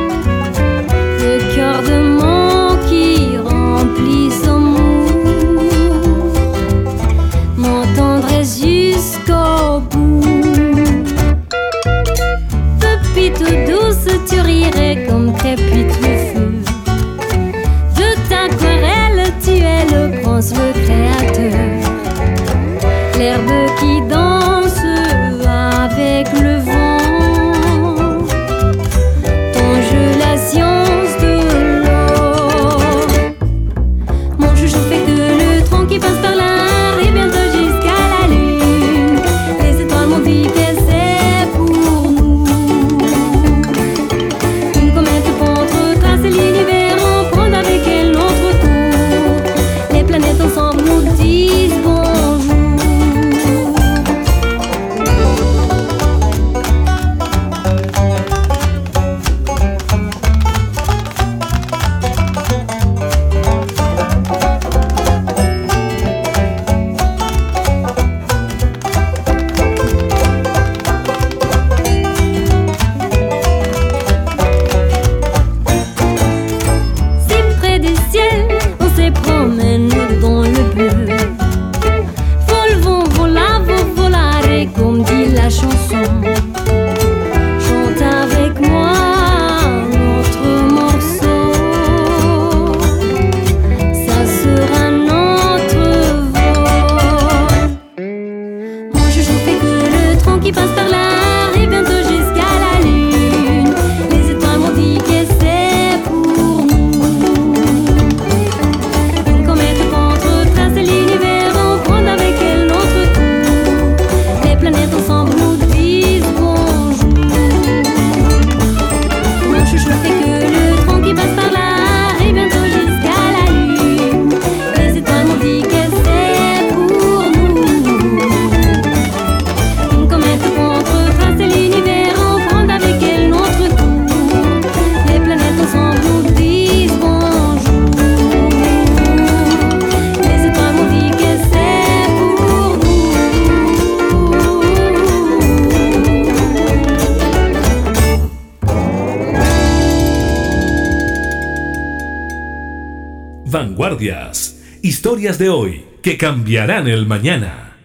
Historias 155.28 155.40
de 155.40 155.50
hoy 155.50 155.86
que 156.02 156.18
cambiarán 156.18 156.88
el 156.88 157.06
mañana. 157.06 157.76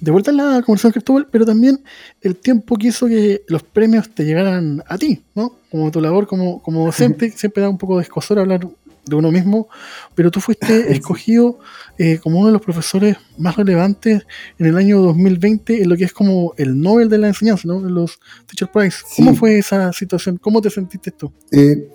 De 0.00 0.12
vuelta 0.12 0.30
en 0.30 0.36
la 0.36 0.62
conversación 0.64 0.92
Cristóbal, 0.92 1.26
pero 1.32 1.44
también 1.44 1.82
el 2.20 2.36
tiempo 2.36 2.76
quiso 2.76 3.08
que 3.08 3.42
los 3.48 3.64
premios 3.64 4.08
te 4.10 4.24
llegaran 4.24 4.84
a 4.86 4.98
ti, 4.98 5.20
¿no? 5.34 5.56
Como 5.68 5.90
tu 5.90 6.00
labor 6.00 6.28
como, 6.28 6.62
como 6.62 6.86
docente, 6.86 7.32
siempre 7.32 7.60
da 7.60 7.68
un 7.68 7.76
poco 7.76 7.96
de 7.96 8.04
escosor 8.04 8.38
hablar 8.38 8.60
de 9.04 9.16
uno 9.16 9.32
mismo, 9.32 9.68
pero 10.14 10.30
tú 10.30 10.40
fuiste 10.40 10.92
escogido 10.92 11.58
eh, 11.98 12.20
como 12.22 12.38
uno 12.38 12.46
de 12.46 12.52
los 12.52 12.62
profesores 12.62 13.16
más 13.36 13.56
relevantes 13.56 14.24
en 14.60 14.66
el 14.66 14.76
año 14.76 15.00
2020 15.00 15.82
en 15.82 15.88
lo 15.88 15.96
que 15.96 16.04
es 16.04 16.12
como 16.12 16.54
el 16.56 16.80
Nobel 16.80 17.08
de 17.08 17.18
la 17.18 17.26
enseñanza, 17.26 17.62
¿no? 17.66 17.80
En 17.80 17.94
los 17.94 18.20
Teacher 18.46 18.70
Prize. 18.70 18.98
¿Cómo 19.16 19.34
fue 19.34 19.58
esa 19.58 19.92
situación? 19.92 20.36
¿Cómo 20.36 20.62
te 20.62 20.70
sentiste 20.70 21.10
tú? 21.10 21.32
Eh, 21.50 21.88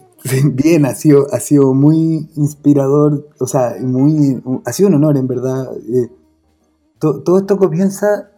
bien, 0.54 0.86
ha 0.86 0.96
sido, 0.96 1.28
ha 1.32 1.40
sido 1.40 1.74
muy 1.74 2.30
inspirador, 2.36 3.30
o 3.40 3.48
sea, 3.48 3.76
muy, 3.82 4.42
ha 4.66 4.74
sido 4.74 4.90
un 4.90 4.96
honor 4.96 5.18
en 5.18 5.28
verdad. 5.28 5.72
Eh, 5.76 6.10
todo 7.00 7.38
esto 7.38 7.58
comienza, 7.58 8.32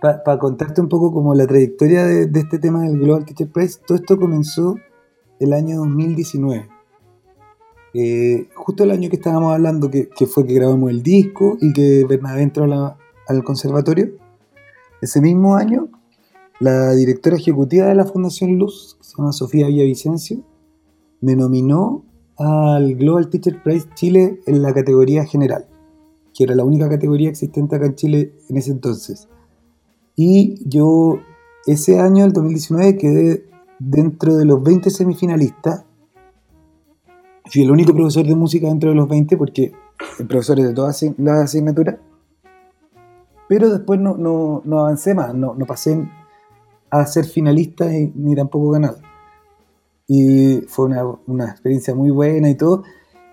para 0.00 0.38
contarte 0.38 0.80
un 0.80 0.88
poco 0.88 1.12
como 1.12 1.34
la 1.34 1.46
trayectoria 1.46 2.04
de, 2.04 2.26
de 2.26 2.40
este 2.40 2.58
tema 2.58 2.82
del 2.82 2.98
Global 2.98 3.24
Teacher 3.24 3.50
Prize, 3.50 3.80
todo 3.86 3.96
esto 3.96 4.18
comenzó 4.18 4.76
el 5.38 5.52
año 5.52 5.78
2019 5.78 6.72
eh, 7.94 8.48
justo 8.54 8.84
el 8.84 8.90
año 8.90 9.10
que 9.10 9.16
estábamos 9.16 9.52
hablando, 9.52 9.90
que, 9.90 10.08
fue 10.26 10.46
que 10.46 10.54
grabamos 10.54 10.90
el 10.90 11.02
disco 11.02 11.58
y 11.60 11.72
que 11.72 12.06
Bernabé 12.08 12.42
entró 12.42 12.64
al 12.64 13.44
conservatorio, 13.44 14.12
ese 15.02 15.20
mismo 15.20 15.56
año, 15.56 15.88
la 16.58 16.92
directora 16.92 17.36
ejecutiva 17.36 17.86
de 17.86 17.94
la 17.94 18.06
Fundación 18.06 18.56
Luz, 18.56 18.96
que 18.98 19.04
se 19.04 19.16
llama 19.16 19.32
Sofía 19.32 19.66
Villavicencio, 19.66 20.42
me 21.22 21.34
nominó 21.34 22.04
al 22.36 22.94
Global 22.96 23.30
Teacher 23.30 23.62
Prize 23.62 23.88
Chile 23.94 24.40
en 24.46 24.60
la 24.60 24.74
categoría 24.74 25.24
general, 25.24 25.66
que 26.34 26.44
era 26.44 26.54
la 26.54 26.64
única 26.64 26.88
categoría 26.88 27.30
existente 27.30 27.76
acá 27.76 27.86
en 27.86 27.94
Chile 27.94 28.34
en 28.50 28.56
ese 28.58 28.72
entonces. 28.72 29.28
Y 30.14 30.68
yo 30.68 31.18
ese 31.66 31.98
año, 31.98 32.26
el 32.26 32.34
2019, 32.34 32.98
quedé 32.98 33.46
dentro 33.78 34.36
de 34.36 34.44
los 34.44 34.62
20 34.62 34.90
semifinalistas 34.90 35.86
fui 37.52 37.62
el 37.62 37.70
único 37.70 37.92
profesor 37.92 38.24
de 38.26 38.34
música 38.34 38.66
dentro 38.66 38.90
de 38.90 38.96
los 38.96 39.08
20 39.08 39.36
porque 39.36 39.72
el 40.18 40.26
profesor 40.26 40.58
es 40.58 40.68
de 40.68 40.74
todas 40.74 41.04
las 41.18 41.38
asignaturas. 41.44 41.96
Pero 43.48 43.68
después 43.68 44.00
no, 44.00 44.16
no, 44.16 44.62
no 44.64 44.80
avancé 44.80 45.14
más, 45.14 45.34
no, 45.34 45.54
no, 45.54 45.66
pasé 45.66 46.08
a 46.90 47.04
ser 47.04 47.26
finalista 47.26 47.86
ni 47.86 48.34
tampoco 48.34 48.70
ganado. 48.70 48.98
Y 50.14 50.60
fue 50.68 50.84
una, 50.88 51.04
una, 51.26 51.46
experiencia 51.46 51.94
muy 51.94 52.10
buena 52.10 52.50
y 52.50 52.54
todo. 52.54 52.82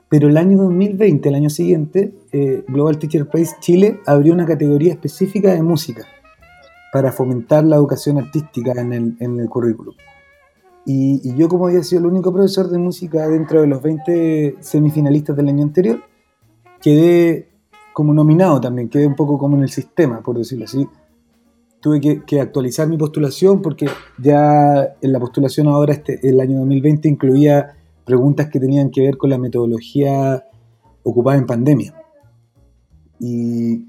Pero 0.08 0.30
el 0.30 0.38
año 0.38 0.58
2020, 0.58 1.28
el 1.28 1.36
año 1.36 1.50
siguiente, 1.50 2.14
eh, 2.32 2.64
Global 2.70 2.98
Teacher 2.98 3.28
Prize 3.28 3.58
Chile 3.60 4.00
abrió 4.06 4.34
una 4.34 4.46
categoría 4.46 4.94
específica 4.94 5.54
de 5.54 5.62
música 5.62 6.06
para 6.94 7.12
fomentar 7.12 7.66
la 7.66 7.76
educación 7.76 8.18
artística 8.18 8.72
en 8.80 8.94
el, 8.94 9.18
en 9.20 9.42
el 9.42 9.50
currículum. 9.50 9.94
Y, 10.86 11.36
yo 11.36 11.50
como 11.50 11.68
había 11.68 11.84
sido 11.84 12.00
el 12.00 12.08
único 12.08 12.32
profesor 12.32 12.70
de 12.70 12.78
música 12.78 13.28
dentro 13.28 13.60
de 13.60 13.68
los 13.68 13.82
20 13.82 14.56
semifinalistas 14.62 15.36
del 15.36 15.50
año 15.50 15.64
anterior, 15.64 16.00
quedé 16.82 17.50
como 17.92 18.14
nominado 18.14 18.62
también, 18.62 18.88
quedé 18.88 19.06
un 19.06 19.18
poco 19.18 19.38
como 19.38 19.58
en 19.58 19.64
el 19.64 19.70
sistema, 19.70 20.22
por 20.22 20.38
decirlo 20.38 20.64
así. 20.64 20.88
Tuve 21.82 22.02
que, 22.26 22.42
actualizar 22.42 22.88
mi 22.88 22.98
postulación 22.98 23.62
porque 23.62 23.88
ya 24.18 24.96
en 25.02 25.12
la 25.14 25.20
postulación 25.20 25.68
ahora, 25.68 25.94
este, 25.94 26.28
el 26.28 26.40
año 26.42 26.58
2020, 26.60 27.08
incluía 27.08 27.78
preguntas 28.04 28.50
que 28.50 28.60
tenían 28.60 28.90
que 28.92 29.02
ver 29.02 29.18
con 29.18 29.30
la 29.30 29.38
metodología 29.38 30.44
ocupada 31.04 31.38
en 31.38 31.46
pandemia. 31.46 31.94
Y 33.20 33.86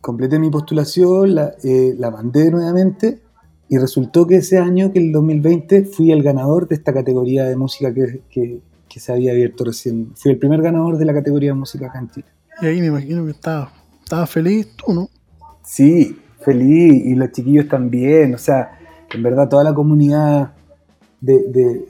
completé 0.00 0.38
mi 0.38 0.50
postulación, 0.50 1.34
la, 1.34 1.54
eh, 1.64 1.94
la 1.98 2.10
mandé 2.10 2.50
nuevamente 2.50 3.20
y 3.68 3.78
resultó 3.78 4.26
que 4.26 4.36
ese 4.36 4.58
año, 4.58 4.92
que 4.92 4.98
el 4.98 5.12
2020, 5.12 5.84
fui 5.84 6.12
el 6.12 6.22
ganador 6.22 6.68
de 6.68 6.76
esta 6.76 6.92
categoría 6.92 7.44
de 7.44 7.56
música 7.56 7.92
que, 7.92 8.20
que, 8.30 8.60
se 9.00 9.12
había 9.12 9.32
abierto 9.32 9.64
recién. 9.64 10.12
Fui 10.14 10.30
el 10.32 10.38
primer 10.38 10.62
ganador 10.62 10.96
de 10.96 11.04
la 11.04 11.12
categoría 11.12 11.50
de 11.50 11.54
música 11.54 11.86
argentina. 11.86 12.26
Y 12.62 12.66
ahí 12.66 12.80
me 12.80 12.86
imagino 12.86 13.26
que 13.26 13.32
estaba, 13.32 13.70
estaba 14.02 14.26
feliz 14.26 14.68
tú, 14.76 14.94
¿no? 14.94 15.10
Sí, 15.62 16.16
feliz 16.46 17.04
y 17.04 17.14
los 17.14 17.30
chiquillos 17.32 17.68
también. 17.68 18.34
O 18.34 18.38
sea, 18.38 18.78
en 19.12 19.22
verdad 19.22 19.48
toda 19.48 19.64
la 19.64 19.74
comunidad 19.74 20.54
de, 21.20 21.84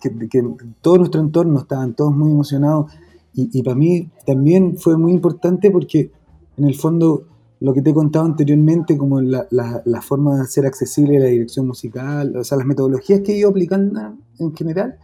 que, 0.00 0.42
todo 0.80 0.98
nuestro 0.98 1.20
entorno 1.20 1.60
estaban 1.60 1.94
todos 1.94 2.16
muy 2.16 2.32
emocionados. 2.32 2.90
Y, 3.34 3.56
y 3.56 3.62
para 3.62 3.76
mí 3.76 4.10
también 4.26 4.76
fue 4.76 4.96
muy 4.96 5.12
importante 5.12 5.70
porque 5.70 6.10
en 6.56 6.64
el 6.64 6.74
fondo 6.74 7.26
lo 7.62 7.72
que 7.72 7.80
te 7.80 7.90
he 7.90 7.94
contado 7.94 8.24
anteriormente, 8.24 8.98
como 8.98 9.20
la, 9.20 9.46
la, 9.50 10.02
forma 10.02 10.34
de 10.34 10.42
hacer 10.42 10.66
accesible 10.66 11.20
la 11.20 11.26
dirección 11.26 11.64
musical, 11.64 12.36
o 12.36 12.42
sea, 12.42 12.58
las 12.58 12.66
metodologías 12.66 13.20
que 13.20 13.34
he 13.34 13.38
ido 13.38 13.50
aplicando 13.50 14.14
en 14.40 14.52
general, 14.52 14.98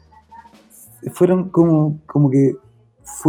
fueron 1.13 1.51
como, 1.51 2.01
como 2.05 2.29
que 2.31 2.57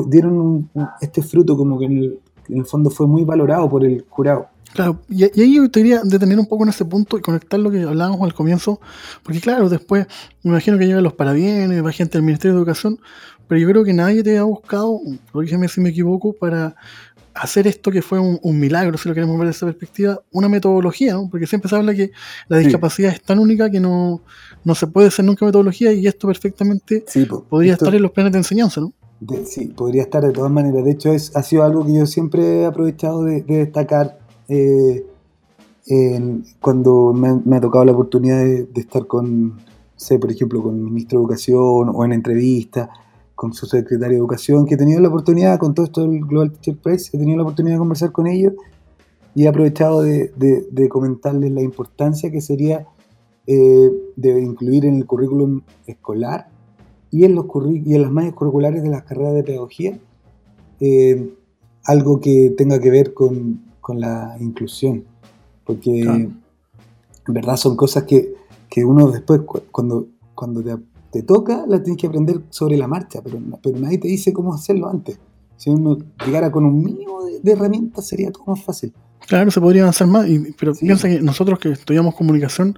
dieron 0.08 0.72
este 1.00 1.22
fruto, 1.22 1.56
como 1.56 1.78
que 1.78 1.86
en 1.86 2.20
el, 2.50 2.66
fondo 2.66 2.90
fue 2.90 3.06
muy 3.06 3.24
valorado 3.24 3.70
por 3.70 3.86
el 3.86 4.04
jurado. 4.10 4.48
Claro, 4.74 5.02
y, 5.10 5.24
ahí 5.24 5.56
yo 5.56 5.70
te 5.70 5.80
quería 5.80 6.02
detener 6.04 6.40
un 6.40 6.46
poco 6.46 6.64
en 6.64 6.70
ese 6.70 6.86
punto 6.86 7.18
y 7.18 7.22
conectar 7.22 7.60
lo 7.60 7.72
que 7.72 7.82
hablábamos 7.82 8.22
al 8.22 8.34
comienzo, 8.34 8.80
porque 9.24 9.42
claro, 9.42 9.68
después 9.68 10.08
me 10.44 10.52
imagino 10.52 10.78
que 10.78 10.86
llegan 10.86 11.04
los 11.04 11.14
parabienes, 11.14 11.84
va 11.84 11.92
gente 11.92 12.18
del 12.18 12.24
Ministerio 12.24 12.54
de 12.54 12.60
Educación, 12.60 13.00
pero 13.48 13.60
yo 13.60 13.68
creo 13.68 13.84
que 13.84 13.94
nadie 13.94 14.22
te 14.24 14.38
ha 14.38 14.44
buscado, 14.44 15.00
corrígeme 15.32 15.68
si 15.68 15.82
me 15.82 15.90
equivoco, 15.90 16.34
para 16.34 16.76
hacer 17.34 17.68
esto 17.68 17.92
que 17.92 18.02
fue 18.02 18.20
un, 18.20 18.60
milagro, 18.60 18.98
si 18.98 19.08
lo 19.08 19.16
queremos 19.16 19.38
ver 19.38 19.48
desde 19.48 19.58
esa 19.58 19.66
perspectiva, 19.66 20.22
una 20.32 20.50
metodología, 20.50 21.14
¿no? 21.14 21.30
Porque 21.30 21.48
siempre 21.48 21.70
se 21.70 21.76
habla 21.76 21.94
que 21.94 22.12
la 22.48 22.58
discapacidad 22.58 23.14
es 23.14 23.22
tan 23.22 23.40
única 23.40 23.70
que 23.70 23.80
no, 23.80 24.22
no 24.64 24.76
se 24.76 24.88
puede 24.88 25.08
hacer 25.08 25.26
nunca 25.26 25.46
metodología 25.46 25.92
y 25.94 26.06
esto 26.06 26.28
perfectamente 26.28 27.06
podría 27.50 27.74
estar 27.74 27.94
en 27.96 28.02
los 28.02 28.12
planes 28.12 28.34
de 28.34 28.40
enseñanza, 28.40 28.82
¿no? 28.82 28.94
sí, 29.46 29.68
podría 29.68 30.04
estar 30.04 30.24
de 30.24 30.32
todas 30.32 30.52
maneras. 30.52 30.84
De 30.84 30.92
hecho, 30.92 31.12
es, 31.12 31.36
ha 31.36 31.44
sido 31.44 31.64
algo 31.64 31.86
que 31.86 31.94
yo 31.94 32.06
siempre 32.06 32.62
he 32.62 32.66
aprovechado 32.66 33.24
de, 33.24 33.42
destacar 33.42 34.20
eh, 34.50 35.06
cuando 36.60 37.14
me, 37.14 37.56
ha 37.56 37.62
tocado 37.62 37.86
la 37.86 37.94
oportunidad 37.94 38.40
de, 38.40 38.66
de 38.66 38.82
estar 38.82 39.08
con, 39.08 39.60
sé, 39.96 40.20
por 40.20 40.32
ejemplo, 40.32 40.62
con 40.62 40.76
el 40.76 40.82
ministro 40.82 41.20
de 41.20 41.24
Educación 41.24 41.92
o 41.94 42.06
en 42.06 42.14
entrevistas 42.14 42.90
con 43.36 43.54
su 43.54 43.68
secretario 43.68 44.16
de 44.16 44.18
Educación, 44.18 44.66
que 44.66 44.76
he 44.76 44.78
tenido 44.78 45.00
la 45.00 45.08
oportunidad, 45.08 45.58
con 45.60 45.74
todo 45.74 45.86
esto 45.86 46.02
del 46.02 46.20
Global 46.26 46.52
Teacher 46.52 46.76
Prize, 46.76 47.10
he 47.14 47.18
tenido 47.18 47.38
la 47.38 47.44
oportunidad 47.44 47.76
de 47.76 47.80
conversar 47.80 48.12
con 48.12 48.28
ellos 48.28 48.54
y 49.34 49.46
he 49.46 49.48
aprovechado 49.48 50.02
de, 50.02 50.90
comentarles 50.90 51.52
la 51.54 51.62
importancia 51.62 52.32
que 52.32 52.42
sería 52.42 52.86
eh, 53.48 53.92
de 54.18 54.42
incluir 54.42 54.86
en 54.86 54.96
el 54.96 55.06
currículum 55.06 55.62
escolar 55.88 56.50
y 57.12 57.24
en, 57.24 57.36
los 57.36 57.46
y 57.86 57.96
en 57.96 58.02
las 58.02 58.12
mallas 58.12 58.34
curriculares 58.34 58.84
de 58.84 58.90
las 58.90 59.04
carreras 59.04 59.34
de 59.34 59.44
pedagogía 59.44 59.98
eh, 60.82 61.34
algo 61.86 62.20
que 62.20 62.54
tenga 62.58 62.80
que 62.80 62.92
ver 62.92 63.14
con, 63.14 63.69
la 63.98 64.36
inclusión. 64.40 65.06
Porque 65.64 66.02
en 66.02 66.42
verdad 67.28 67.58
son 67.58 67.76
cosas 67.76 68.04
que, 68.04 68.34
que 68.70 68.84
uno 68.84 69.12
después, 69.12 69.42
cuando, 69.72 70.08
cuando 70.34 70.64
te 70.64 70.72
te 71.12 71.24
toca, 71.24 71.66
la 71.68 71.82
tienes 71.82 72.00
que 72.00 72.08
aprender 72.08 72.42
sobre 72.50 72.78
la 72.78 72.88
marcha, 72.88 73.22
pero, 73.24 73.40
pero 73.62 73.80
nadie 73.80 73.98
te 73.98 74.08
dice 74.08 74.32
cómo 74.32 74.54
hacerlo 74.54 74.90
antes. 74.90 75.20
Si 75.58 75.70
uno 75.70 75.98
llegara 76.26 76.52
con 76.52 76.66
un 76.66 76.84
mínimo 76.84 77.24
de, 77.26 77.52
herramientas 77.52 78.08
sería 78.08 78.32
todo 78.32 78.44
más 78.48 78.64
fácil. 78.64 78.94
Claro, 79.28 79.52
se 79.52 79.60
podría 79.60 79.82
avanzar 79.82 80.08
más, 80.08 80.28
pero 80.58 80.74
piensa 80.74 81.08
que 81.08 81.22
nosotros 81.22 81.60
que 81.60 81.72
estudiamos 81.72 82.16
comunicación 82.16 82.78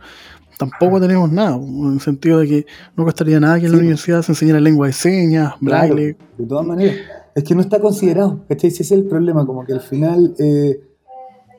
tampoco 0.57 0.99
tenemos 0.99 1.31
nada, 1.31 1.55
en 1.55 1.93
el 1.93 2.01
sentido 2.01 2.39
de 2.39 2.47
que 2.47 2.65
no 2.95 3.03
costaría 3.03 3.39
nada 3.39 3.59
que 3.59 3.65
en 3.65 3.71
la 3.71 3.79
universidad 3.79 4.21
se 4.21 4.31
enseñara 4.31 4.59
lengua 4.59 4.87
de 4.87 4.93
señas, 4.93 5.53
braille. 5.59 6.17
de 6.37 6.45
todas 6.45 6.65
maneras, 6.65 6.97
es 7.33 7.43
que 7.43 7.55
no 7.55 7.61
está 7.61 7.79
considerado, 7.79 8.43
¿cachai? 8.47 8.69
Ese 8.69 8.83
es 8.83 8.91
el 8.91 9.05
problema, 9.05 9.45
como 9.45 9.65
que 9.65 9.73
al 9.73 9.81
final, 9.81 10.35
eh, 10.37 10.79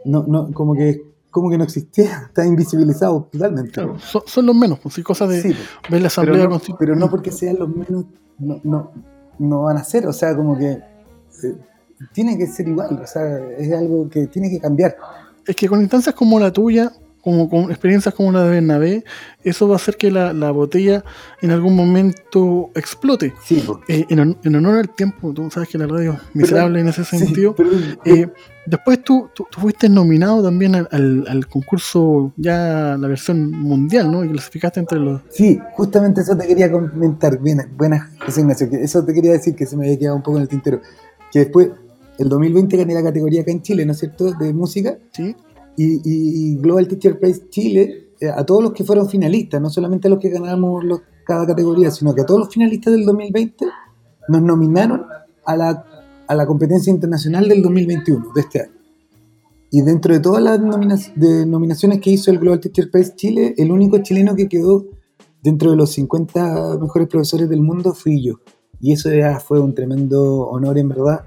no, 0.05 0.24
no, 0.26 0.50
como 0.53 0.74
que 0.74 1.03
como 1.30 1.48
que 1.50 1.57
no 1.57 1.64
existía, 1.64 2.24
está 2.26 2.44
invisibilizado 2.44 3.28
totalmente. 3.32 3.70
Claro, 3.70 3.96
son, 4.26 4.44
los 4.46 4.55
menos, 4.55 4.78
pues, 4.80 4.98
cosas 5.03 5.30
de 5.30 5.40
pues. 5.42 5.57
ver 5.90 6.00
la 6.03 6.09
Asamblea 6.09 6.46
pero 6.48 6.76
Pero 6.78 6.96
no 6.96 7.09
porque 7.11 7.32
sean 7.32 7.57
los 7.59 7.68
menos, 7.74 8.05
no, 8.38 8.61
no, 8.64 8.90
no 9.38 9.62
van 9.62 9.78
a 9.78 9.84
ser, 9.84 10.07
o 10.07 10.12
sea, 10.12 10.36
como 10.36 10.59
que 10.59 10.72
eh, 10.72 11.57
tiene 12.12 12.36
que 12.36 12.46
ser 12.46 12.68
igual, 12.68 13.00
o 13.03 13.07
sea, 13.07 13.38
es 13.57 13.72
algo 13.72 14.09
que 14.11 14.26
tiene 14.26 14.50
que 14.50 14.61
cambiar. 14.61 14.96
Es 15.46 15.57
que 15.57 15.68
con 15.68 15.80
instancias 15.80 16.14
como 16.14 16.38
la 16.38 16.53
tuya, 16.53 16.92
como 17.22 17.48
con 17.48 17.70
experiencias 17.70 18.14
como 18.14 18.30
la 18.32 18.42
de 18.44 18.50
Bernabé, 18.50 19.05
eso 19.42 19.68
va 19.68 19.74
a 19.74 19.76
hacer 19.76 19.96
que 19.96 20.11
la, 20.11 20.32
la 20.34 20.50
botella 20.50 21.03
en 21.40 21.50
algún 21.53 21.74
momento 21.74 22.70
explote. 22.74 23.32
Sí, 23.44 23.62
po. 23.66 23.80
Eh, 23.88 24.05
en, 24.11 24.18
hon- 24.18 24.38
en 24.42 24.57
honor 24.57 24.78
al 24.80 24.90
tiempo, 24.90 25.32
tú 25.32 25.48
sabes 25.50 25.68
que 25.68 25.78
la 25.78 25.86
radio 25.86 26.12
es 26.14 26.20
miserable 26.34 26.80
en 26.80 26.88
ese 26.88 27.05
Sí, 27.05 27.18
sentido. 27.18 27.55
pero- 27.55 27.70
Eh, 28.05 28.28
después 28.66 29.02
tú, 29.02 29.28
tú, 29.34 29.46
tú 29.50 29.60
fuiste 29.60 29.88
nominado 29.88 30.42
también 30.42 30.74
al, 30.74 30.88
al- 30.90 31.46
concurso, 31.48 32.32
ya 32.36 32.96
la 32.98 33.08
versión 33.08 33.50
mundial, 33.50 34.10
¿no? 34.10 34.24
Y 34.24 34.28
clasificaste 34.30 34.80
entre 34.80 34.98
los... 34.98 35.20
Sí, 35.30 35.58
justamente 35.74 36.20
eso 36.20 36.36
te 36.36 36.46
quería 36.46 36.70
comentar. 36.70 37.38
Bien, 37.40 37.60
buenas, 37.76 38.08
José 38.24 38.40
Ignacio. 38.42 38.68
Eso 38.72 39.04
te 39.04 39.12
quería 39.12 39.32
decir 39.32 39.54
que 39.54 39.66
se 39.66 39.76
me 39.76 39.86
había 39.86 39.98
quedado 39.98 40.16
un 40.16 40.22
poco 40.22 40.36
en 40.38 40.42
el 40.42 40.48
tintero. 40.48 40.80
Que 41.32 41.40
después, 41.40 41.70
el 42.18 42.28
2020 42.28 42.76
gané 42.76 42.94
la 42.94 43.02
categoría 43.02 43.42
acá 43.42 43.50
en 43.50 43.62
Chile, 43.62 43.84
¿no 43.86 43.92
es 43.92 43.98
cierto? 43.98 44.32
De 44.32 44.52
música. 44.52 44.96
¿sí? 45.12 45.34
Y, 45.76 45.94
y- 45.94 46.00
y 46.04 46.56
Global 46.58 46.86
Teacher 46.88 47.18
Prize 47.18 47.48
Chile, 47.50 48.08
eh, 48.20 48.28
a 48.28 48.44
todos 48.44 48.62
los 48.62 48.72
que 48.72 48.84
fueron 48.84 49.08
finalistas, 49.08 49.60
no 49.60 49.70
solamente 49.70 50.08
a 50.08 50.10
los 50.10 50.18
que 50.20 50.28
ganamos 50.28 50.84
los- 50.84 51.00
cada 51.24 51.46
categoría, 51.46 51.90
sino 51.90 52.14
que 52.14 52.20
a 52.22 52.26
todos 52.26 52.40
los 52.40 52.48
finalistas 52.52 52.92
del 52.92 53.04
2020 53.04 53.66
nos 54.28 54.42
nominaron 54.42 55.04
a 55.44 55.56
la, 55.56 55.84
a 56.29 56.35
la 56.35 56.47
competencia 56.47 56.91
internacional 56.93 57.49
del 57.49 57.62
2021, 57.62 58.33
de 58.35 58.41
este 58.41 58.61
año. 58.62 58.73
Y 59.70 59.81
dentro 59.83 60.12
de 60.14 60.20
todas 60.20 60.43
las 60.43 60.61
nomina- 60.61 60.99
de 61.16 61.47
nominaciones 61.47 62.01
que 62.01 62.11
hizo 62.11 62.31
el 62.31 62.39
Global 62.39 62.61
Teacher 62.61 62.91
Prize 62.91 63.14
Chile, 63.16 63.55
el 63.57 63.73
único 63.73 63.99
chileno 63.99 64.35
que 64.35 64.49
quedó 64.49 64.85
dentro 65.43 65.70
de 65.70 65.77
los 65.77 65.91
50 65.93 66.79
mejores 66.81 67.09
profesores 67.09 67.49
del 67.49 67.62
mundo 67.62 67.95
fui 67.95 68.23
yo. 68.23 68.35
Y 68.81 68.93
eso 68.93 69.11
ya 69.12 69.41
fue 69.41 69.61
un 69.61 69.75
tremendo 69.75 70.47
honor 70.49 70.77
en 70.79 70.89
verdad, 70.89 71.25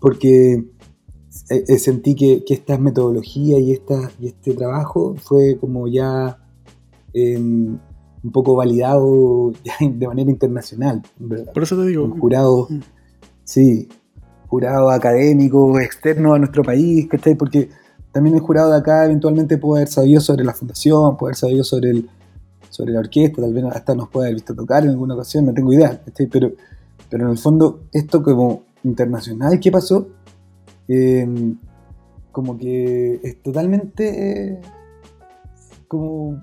porque 0.00 0.52
eh, 0.54 1.64
eh, 1.68 1.78
sentí 1.78 2.14
que, 2.14 2.42
que 2.44 2.54
esta 2.54 2.76
metodología 2.78 3.58
y, 3.58 3.70
esta, 3.72 4.10
y 4.18 4.26
este 4.26 4.52
trabajo 4.54 5.14
fue 5.16 5.56
como 5.60 5.86
ya 5.88 6.38
eh, 7.14 7.36
un 7.38 7.80
poco 8.32 8.56
validado 8.56 9.52
ya 9.64 9.74
de 9.80 10.06
manera 10.08 10.30
internacional, 10.30 11.02
¿verdad? 11.18 11.52
Por 11.52 11.62
eso 11.62 11.76
te 11.76 11.86
digo, 11.86 12.08
Con 12.10 12.18
jurados, 12.18 12.70
Mm. 12.70 12.78
sí, 13.44 13.88
jurados 14.50 14.92
académicos, 14.92 15.80
externos 15.80 16.34
a 16.34 16.38
nuestro 16.38 16.64
país, 16.64 17.06
¿cachai? 17.08 17.36
Porque 17.36 17.70
también 18.10 18.34
el 18.34 18.40
jurado 18.40 18.72
de 18.72 18.78
acá 18.78 19.04
eventualmente 19.04 19.58
puede 19.58 19.82
haber 19.82 19.92
sabido 19.92 20.20
sobre 20.20 20.44
la 20.44 20.52
fundación, 20.52 21.16
puede 21.16 21.30
haber 21.30 21.36
sabido 21.36 21.62
sobre, 21.62 21.90
el, 21.90 22.10
sobre 22.68 22.92
la 22.92 22.98
orquesta, 22.98 23.40
tal 23.40 23.54
vez 23.54 23.64
hasta 23.66 23.94
nos 23.94 24.08
puede 24.08 24.26
haber 24.26 24.34
visto 24.34 24.52
tocar 24.52 24.82
en 24.82 24.90
alguna 24.90 25.14
ocasión, 25.14 25.46
no 25.46 25.54
tengo 25.54 25.72
idea, 25.72 26.02
¿cachai? 26.04 26.26
Pero, 26.26 26.50
pero 27.08 27.26
en 27.26 27.30
el 27.30 27.38
fondo, 27.38 27.84
esto 27.92 28.24
como 28.24 28.64
internacional 28.82 29.60
que 29.60 29.70
pasó, 29.70 30.08
eh, 30.88 31.54
como 32.32 32.58
que 32.58 33.20
es 33.22 33.40
totalmente 33.42 34.50
eh, 34.50 34.60
como, 35.86 36.42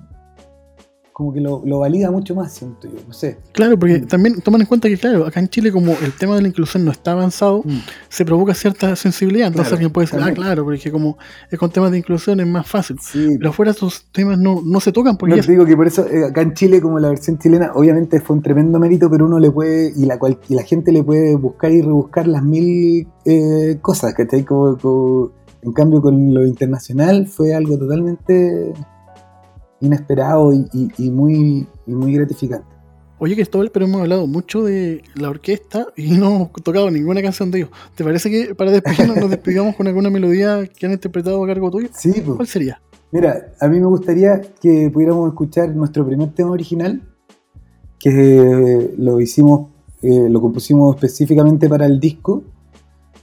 como 1.18 1.34
que 1.34 1.42
lo, 1.42 1.64
lo 1.66 1.80
valida 1.80 2.12
mucho 2.12 2.36
más, 2.36 2.54
siento 2.54 2.88
yo, 2.88 3.00
no 3.08 3.12
sé. 3.12 3.40
claro, 3.52 3.76
porque 3.80 3.98
Mm. 4.02 4.06
también 4.06 4.40
toman 4.42 4.62
en 4.62 4.68
cuenta 4.68 4.88
que, 4.88 4.98
claro, 5.00 5.26
acá 5.26 5.40
en 5.40 5.48
Chile 5.48 5.72
como 5.72 5.94
el 5.94 6.14
tema 6.14 6.36
de 6.36 6.44
la 6.44 6.48
inclusión 6.48 6.86
no 6.86 6.92
está 6.92 7.14
avanzado, 7.14 7.64
se 8.08 8.24
provoca 8.24 8.54
cierta 8.54 8.96
sensibilidad. 8.96 9.48
Entonces 9.48 9.70
Claro, 9.70 9.78
alguien 9.78 9.92
puede 9.94 10.06
decir, 10.06 10.20
ah, 10.22 10.32
claro, 10.32 10.64
porque 10.64 10.92
como 10.92 11.18
es 11.50 11.58
con 11.58 11.72
temas 11.72 11.90
de 11.90 11.98
inclusión 11.98 12.40
es 12.40 12.46
más 12.46 12.68
fácil. 12.68 12.98
Sí, 13.02 13.36
Pero 13.40 13.50
afuera 13.50 13.72
esos 13.72 14.06
temas 14.12 14.38
no, 14.38 14.62
no 14.64 14.80
se 14.80 14.92
tocan 14.92 15.18
porque 15.18 15.38
No, 15.38 15.42
te 15.42 15.52
digo 15.54 15.66
que 15.66 15.76
por 15.76 15.88
eso 15.88 16.06
eh, 16.08 16.24
acá 16.30 16.42
en 16.44 16.54
Chile, 16.54 16.80
como 16.82 17.00
la 17.00 17.10
versión 17.10 17.40
chilena, 17.40 17.72
obviamente 17.74 18.22
fue 18.22 18.36
un 18.36 18.44
tremendo 18.44 18.78
mérito, 18.78 19.10
pero 19.10 19.26
uno 19.26 19.40
le 19.40 19.50
puede, 19.50 19.92
y 19.96 20.06
la, 20.06 20.20
cual, 20.20 20.38
y 20.48 20.54
la 20.54 20.62
gente 20.62 20.92
le 20.92 21.02
puede 21.04 21.36
buscar 21.36 21.72
y 21.72 21.82
rebuscar 21.82 22.28
las 22.28 22.44
mil 22.44 23.08
eh, 23.26 23.80
cosas, 23.82 24.14
¿cachai? 24.14 24.46
Como, 24.46 24.78
como- 24.78 25.32
en 25.64 25.74
cambio, 25.74 26.00
con 26.00 26.32
lo 26.32 26.46
internacional 26.46 27.26
fue 27.26 27.56
algo 27.56 27.76
totalmente 27.80 28.72
inesperado 29.82 30.54
y, 30.54 30.66
y- 30.74 30.90
y 30.98 31.12
muy, 31.12 31.68
y 31.86 31.92
muy 31.92 32.14
gratificante. 32.14 32.66
Oye, 33.20 33.34
Cristóbal, 33.34 33.72
pero 33.72 33.86
hemos 33.86 34.02
hablado 34.02 34.28
mucho 34.28 34.64
de 34.64 35.02
la 35.16 35.30
orquesta 35.30 35.88
y 35.96 36.12
no 36.18 36.36
hemos 36.36 36.52
tocado 36.64 36.92
ninguna 36.92 37.22
canción 37.22 37.50
de 37.52 37.60
ellos. 37.60 37.70
¿Te 37.96 38.04
parece 38.04 38.30
que 38.30 38.54
para 38.56 38.72
despedirnos 38.72 39.18
nos 39.18 39.30
despidamos 39.32 39.76
con 39.76 39.88
alguna 39.88 40.10
melodía 40.10 40.68
que 40.68 40.86
han 40.86 40.92
interpretado 40.94 41.44
a 41.44 41.48
cargo 41.48 41.72
tuyo? 41.72 41.90
Sí, 41.94 42.12
pues. 42.24 42.36
¿Cuál 42.38 42.48
sería? 42.48 42.82
Mira, 43.12 43.54
a 43.60 43.68
mí 43.70 43.80
me 43.80 43.86
gustaría 43.88 44.42
que 44.62 44.90
pudiéramos 44.92 45.30
escuchar 45.30 45.74
nuestro 45.76 46.06
primer 46.06 46.30
tema 46.34 46.52
original, 46.52 47.02
que 48.00 48.94
lo 48.98 49.20
hicimos, 49.22 49.70
eh, 50.02 50.28
lo 50.30 50.42
compusimos 50.42 50.96
específicamente 50.96 51.68
para 51.70 51.86
el 51.86 52.00
disco. 52.00 52.44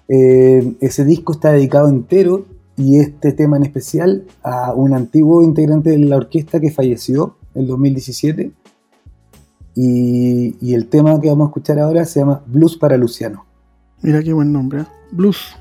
Eh, 0.08 0.74
ese 0.80 1.04
disco 1.04 1.32
está 1.32 1.52
dedicado 1.52 1.88
entero 1.88 2.46
y 2.76 2.98
este 2.98 3.32
tema 3.32 3.56
en 3.56 3.64
especial 3.64 4.24
a 4.42 4.72
un 4.74 4.94
antiguo 4.94 5.42
integrante 5.42 5.90
de 5.90 5.98
la 5.98 6.16
orquesta 6.16 6.60
que 6.60 6.70
falleció 6.70 7.36
en 7.54 7.66
2017. 7.66 8.52
Y, 9.76 10.56
y 10.60 10.74
el 10.74 10.88
tema 10.88 11.20
que 11.20 11.28
vamos 11.28 11.46
a 11.46 11.48
escuchar 11.48 11.78
ahora 11.78 12.04
se 12.04 12.20
llama 12.20 12.42
Blues 12.46 12.76
para 12.76 12.96
Luciano. 12.96 13.44
Mira 14.02 14.22
qué 14.22 14.32
buen 14.32 14.52
nombre. 14.52 14.82
¿eh? 14.82 14.86
Blues. 15.10 15.56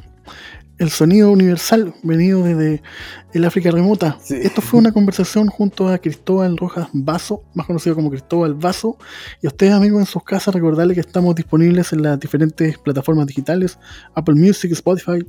El 0.83 0.89
sonido 0.89 1.31
universal 1.31 1.93
venido 2.03 2.43
desde 2.43 2.83
el 3.31 3.45
África 3.45 3.71
remota. 3.71 4.17
Sí. 4.21 4.35
Esto 4.41 4.61
fue 4.61 4.81
una 4.81 4.91
conversación 4.91 5.47
junto 5.47 5.87
a 5.87 5.97
Cristóbal 5.97 6.57
Rojas 6.57 6.89
Vaso, 6.91 7.45
más 7.53 7.67
conocido 7.67 7.95
como 7.95 8.09
Cristóbal 8.09 8.53
Vaso. 8.55 8.97
Y 9.41 9.47
a 9.47 9.49
ustedes, 9.49 9.71
amigos, 9.71 10.01
en 10.01 10.05
sus 10.05 10.25
casas, 10.25 10.53
recordarles 10.53 10.95
que 10.95 10.99
estamos 10.99 11.35
disponibles 11.35 11.93
en 11.93 12.01
las 12.01 12.19
diferentes 12.19 12.77
plataformas 12.79 13.27
digitales: 13.27 13.79
Apple 14.13 14.35
Music, 14.35 14.73
Spotify 14.73 15.25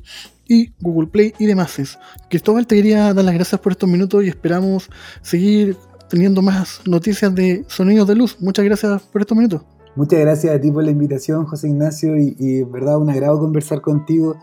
y 0.48 0.72
Google 0.80 1.07
Play 1.07 1.32
y 1.38 1.46
demás. 1.46 2.00
Cristóbal, 2.28 2.66
te 2.66 2.74
quería 2.74 3.14
dar 3.14 3.24
las 3.24 3.34
gracias 3.34 3.61
por 3.61 3.70
estos 3.70 3.88
minutos 3.88 4.24
y 4.24 4.28
esperamos 4.30 4.90
seguir 5.22 5.76
teniendo 6.11 6.42
más 6.42 6.80
noticias 6.84 7.32
de 7.32 7.64
sonidos 7.68 8.09
de 8.09 8.16
luz. 8.16 8.38
Muchas 8.40 8.64
gracias 8.64 9.02
por 9.02 9.20
estos 9.20 9.38
minutos. 9.38 9.62
Muchas 9.94 10.18
gracias 10.18 10.52
a 10.52 10.61
ti 10.61 10.72
por 10.72 10.82
la 10.82 10.90
invitación, 10.90 11.46
José 11.46 11.68
Ignacio, 11.68 12.18
y, 12.18 12.34
y 12.40 12.64
verdad 12.64 12.98
un 12.98 13.09
agrado 13.09 13.38
conversar 13.38 13.80
contigo. 13.82 14.36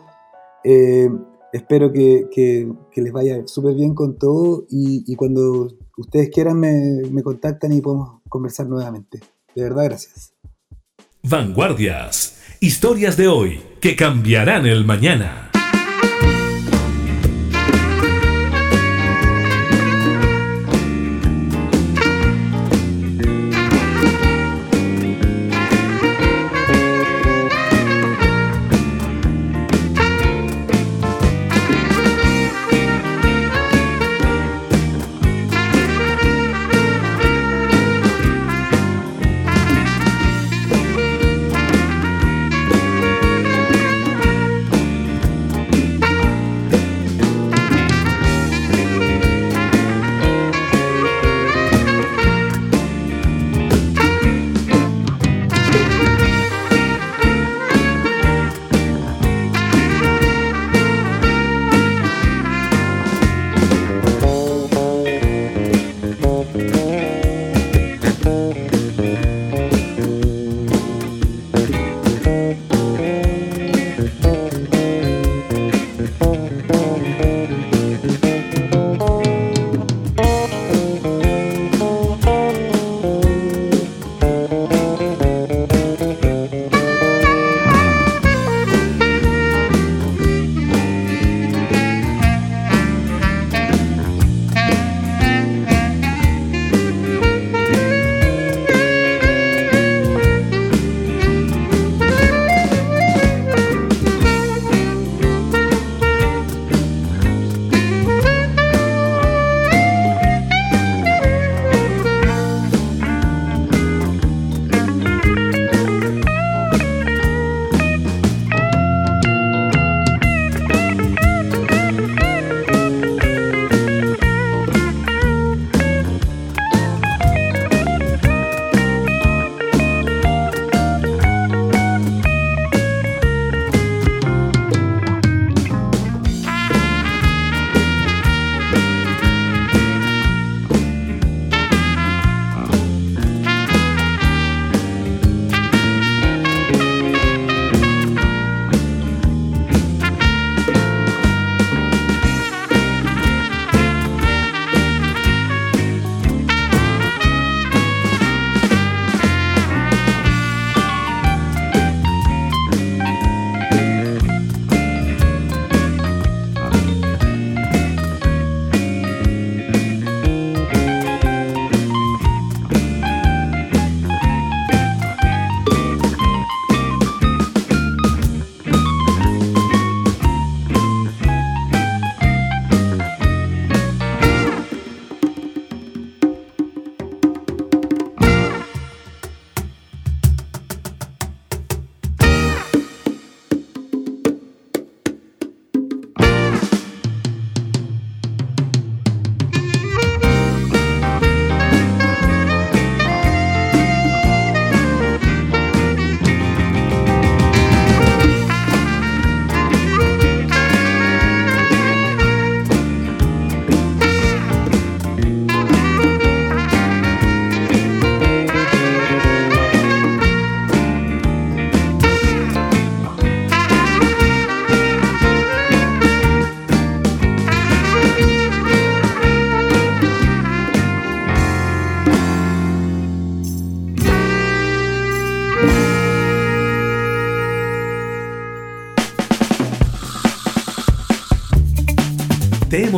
Eh, 0.63 1.09
espero 1.53 1.91
que, 1.91 2.67
les 2.95 3.11
vaya 3.11 3.45
súper 3.47 3.75
bien 3.75 3.93
con 3.93 4.17
todo 4.17 4.65
y, 4.69 5.03
y 5.11 5.15
cuando 5.15 5.67
ustedes 5.97 6.29
quieran 6.29 6.59
me, 6.59 7.01
me 7.11 7.23
contactan 7.23 7.73
y 7.73 7.81
podemos 7.81 8.21
conversar 8.29 8.67
nuevamente. 8.67 9.19
De 9.55 9.63
verdad, 9.63 9.85
gracias. 9.85 10.33
Vanguardias. 11.23 12.37
Historias 12.59 13.17
de 13.17 13.27
hoy 13.27 13.61
que 13.79 13.95
cambiarán 13.95 14.65
el 14.65 14.85
mañana. 14.85 15.50